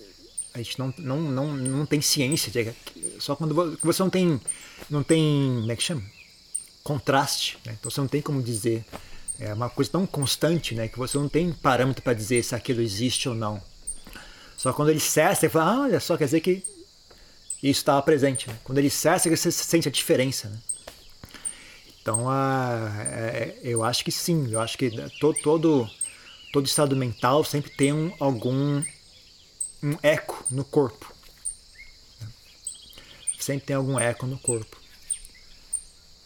[0.53, 2.75] a gente não, não, não, não tem ciência.
[3.19, 4.39] Só quando você não tem,
[4.89, 6.03] não tem, como é que chama?
[6.83, 7.57] Contraste.
[7.65, 7.75] Né?
[7.79, 8.85] Então você não tem como dizer.
[9.39, 12.81] É uma coisa tão constante né, que você não tem parâmetro para dizer se aquilo
[12.81, 13.61] existe ou não.
[14.57, 16.63] Só quando ele cessa, você fala, ah, olha só, quer dizer que
[17.61, 18.47] isso estava presente.
[18.49, 18.57] Né?
[18.63, 20.49] Quando ele cessa, você sente a diferença.
[20.49, 20.57] Né?
[22.01, 24.51] Então, a, é, eu acho que sim.
[24.51, 24.89] Eu acho que
[25.19, 25.89] todo, todo,
[26.51, 28.81] todo estado mental sempre tem um, algum
[29.87, 31.13] um eco no corpo.
[33.39, 34.77] Sempre tem algum eco no corpo.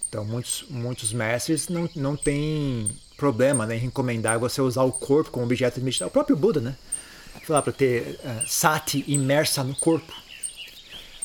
[0.09, 5.32] Então, muitos, muitos mestres não, não têm problema né, em recomendar você usar o corpo
[5.32, 6.07] como objeto de meditação.
[6.07, 6.76] O próprio Buda, né?
[7.43, 10.14] Falar para ter uh, sati imersa no corpo.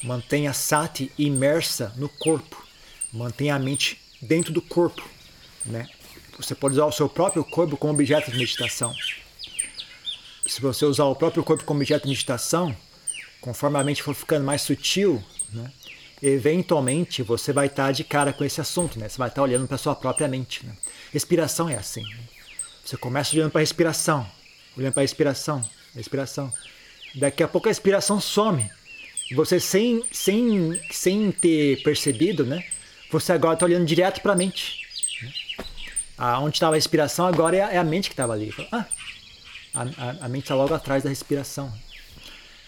[0.03, 2.65] Mantenha sati imersa no corpo.
[3.13, 5.03] Mantenha a mente dentro do corpo.
[5.65, 5.89] Né?
[6.39, 8.95] Você pode usar o seu próprio corpo como objeto de meditação.
[10.47, 12.77] Se você usar o próprio corpo como objeto de meditação,
[13.41, 15.23] conforme a mente for ficando mais sutil,
[15.53, 15.71] né?
[16.23, 19.09] eventualmente você vai estar de cara com esse assunto, né?
[19.09, 20.65] Você vai estar olhando para sua própria mente.
[20.65, 20.73] Né?
[21.13, 22.03] Respiração é assim.
[22.03, 22.19] Né?
[22.85, 24.27] Você começa olhando para a respiração,
[24.77, 26.53] olhando para a respiração, respiração.
[27.15, 28.71] Daqui a pouco a respiração some.
[29.35, 32.65] Você sem, sem, sem ter percebido, né?
[33.11, 34.87] Você agora está olhando direto para a mente.
[35.21, 35.33] Né?
[36.17, 38.55] Ah, onde estava a respiração agora é a, é a mente que estava ali.
[38.71, 38.87] Ah,
[39.77, 41.73] a, a, a mente está logo atrás da respiração.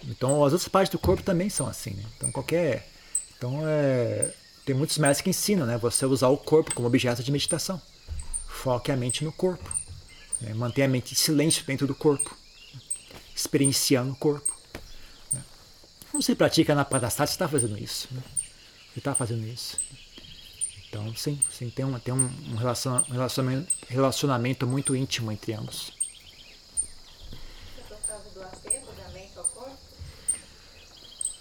[0.06, 1.90] Então as outras partes do corpo também são assim.
[1.90, 2.04] Né?
[2.16, 2.86] Então qualquer
[3.38, 4.34] então, é,
[4.66, 5.78] tem muitos mestres que ensinam, né?
[5.78, 7.80] Você usar o corpo como objeto de meditação.
[8.48, 9.72] Foque a mente no corpo.
[10.40, 10.52] Né?
[10.54, 12.36] Mantenha a mente em silêncio dentro do corpo.
[13.34, 14.52] Experienciando o corpo.
[15.32, 15.40] Né?
[16.12, 18.08] Você pratica na Padastat, você está fazendo isso.
[18.10, 18.22] Né?
[18.92, 19.78] Você está fazendo isso.
[20.88, 22.56] Então, sim, sim tem, tem um, um
[23.88, 25.92] relacionamento muito íntimo entre ambos.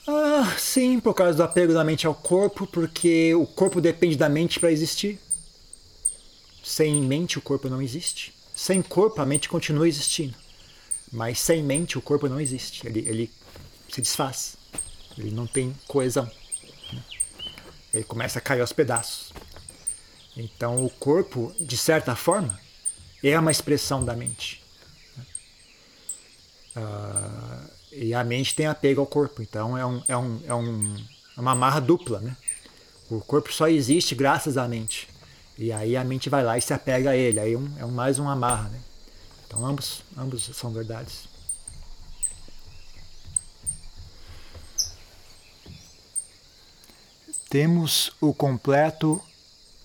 [0.09, 4.29] Ah, sim, por causa do apego da mente ao corpo, porque o corpo depende da
[4.29, 5.19] mente para existir.
[6.63, 8.33] Sem mente, o corpo não existe.
[8.55, 10.33] Sem corpo, a mente continua existindo.
[11.11, 12.87] Mas sem mente, o corpo não existe.
[12.87, 13.31] Ele, ele
[13.89, 14.55] se desfaz.
[15.17, 16.31] Ele não tem coesão.
[17.93, 19.33] Ele começa a cair aos pedaços.
[20.37, 22.57] Então, o corpo, de certa forma,
[23.21, 24.63] é uma expressão da mente.
[26.75, 30.95] Uh, e a mente tem apego ao corpo, então é, um, é, um, é um,
[31.35, 32.37] é uma amarra dupla, né?
[33.09, 35.07] O corpo só existe graças à mente.
[35.57, 37.91] E aí a mente vai lá e se apega a ele, aí um, é um,
[37.91, 38.79] mais uma amarra, né?
[39.47, 41.27] Então ambos, ambos são verdades.
[47.49, 49.21] Temos o completo,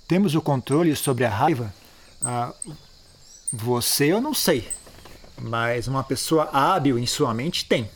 [0.06, 1.72] temos o controle sobre a raiva.
[2.20, 2.52] Ah,
[3.50, 4.68] você eu não sei,
[5.40, 7.88] mas uma pessoa hábil em sua mente tem.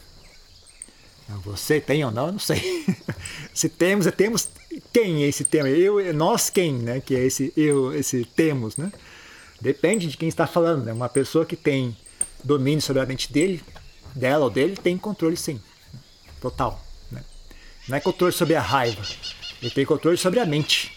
[1.45, 2.85] Você tem ou não, eu não sei.
[3.53, 4.49] Se temos, é temos
[4.93, 5.69] quem é esse tema?
[5.69, 7.01] Eu, nós quem, né?
[7.01, 8.93] Que é esse eu, esse temos, né?
[9.61, 10.93] Depende de quem está falando, né?
[10.93, 11.97] Uma pessoa que tem
[12.45, 13.63] domínio sobre a mente dele,
[14.15, 15.61] dela ou dele, tem controle sim.
[16.41, 16.81] Total.
[17.11, 17.25] Né?
[17.89, 19.03] Não é controle sobre a raiva.
[19.61, 20.97] Ele tem controle sobre a mente.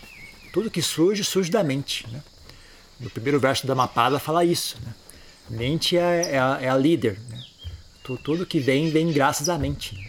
[0.54, 2.08] Tudo que surge, surge da mente.
[2.10, 2.22] Né?
[3.00, 4.78] No primeiro verso da Mapada fala isso.
[4.84, 4.94] Né?
[5.50, 7.20] Mente é, é, a, é a líder.
[7.30, 7.44] Né?
[8.24, 9.96] Tudo que vem, vem graças à mente.
[9.96, 10.09] Né?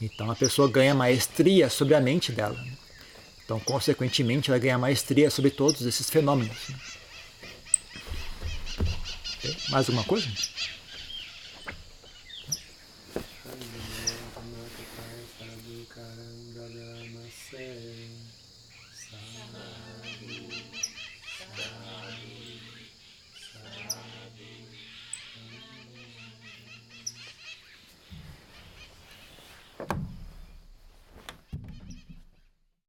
[0.00, 2.58] Então a pessoa ganha maestria sobre a mente dela.
[3.44, 6.68] Então, consequentemente, ela ganha maestria sobre todos esses fenômenos.
[9.70, 10.28] Mais alguma coisa?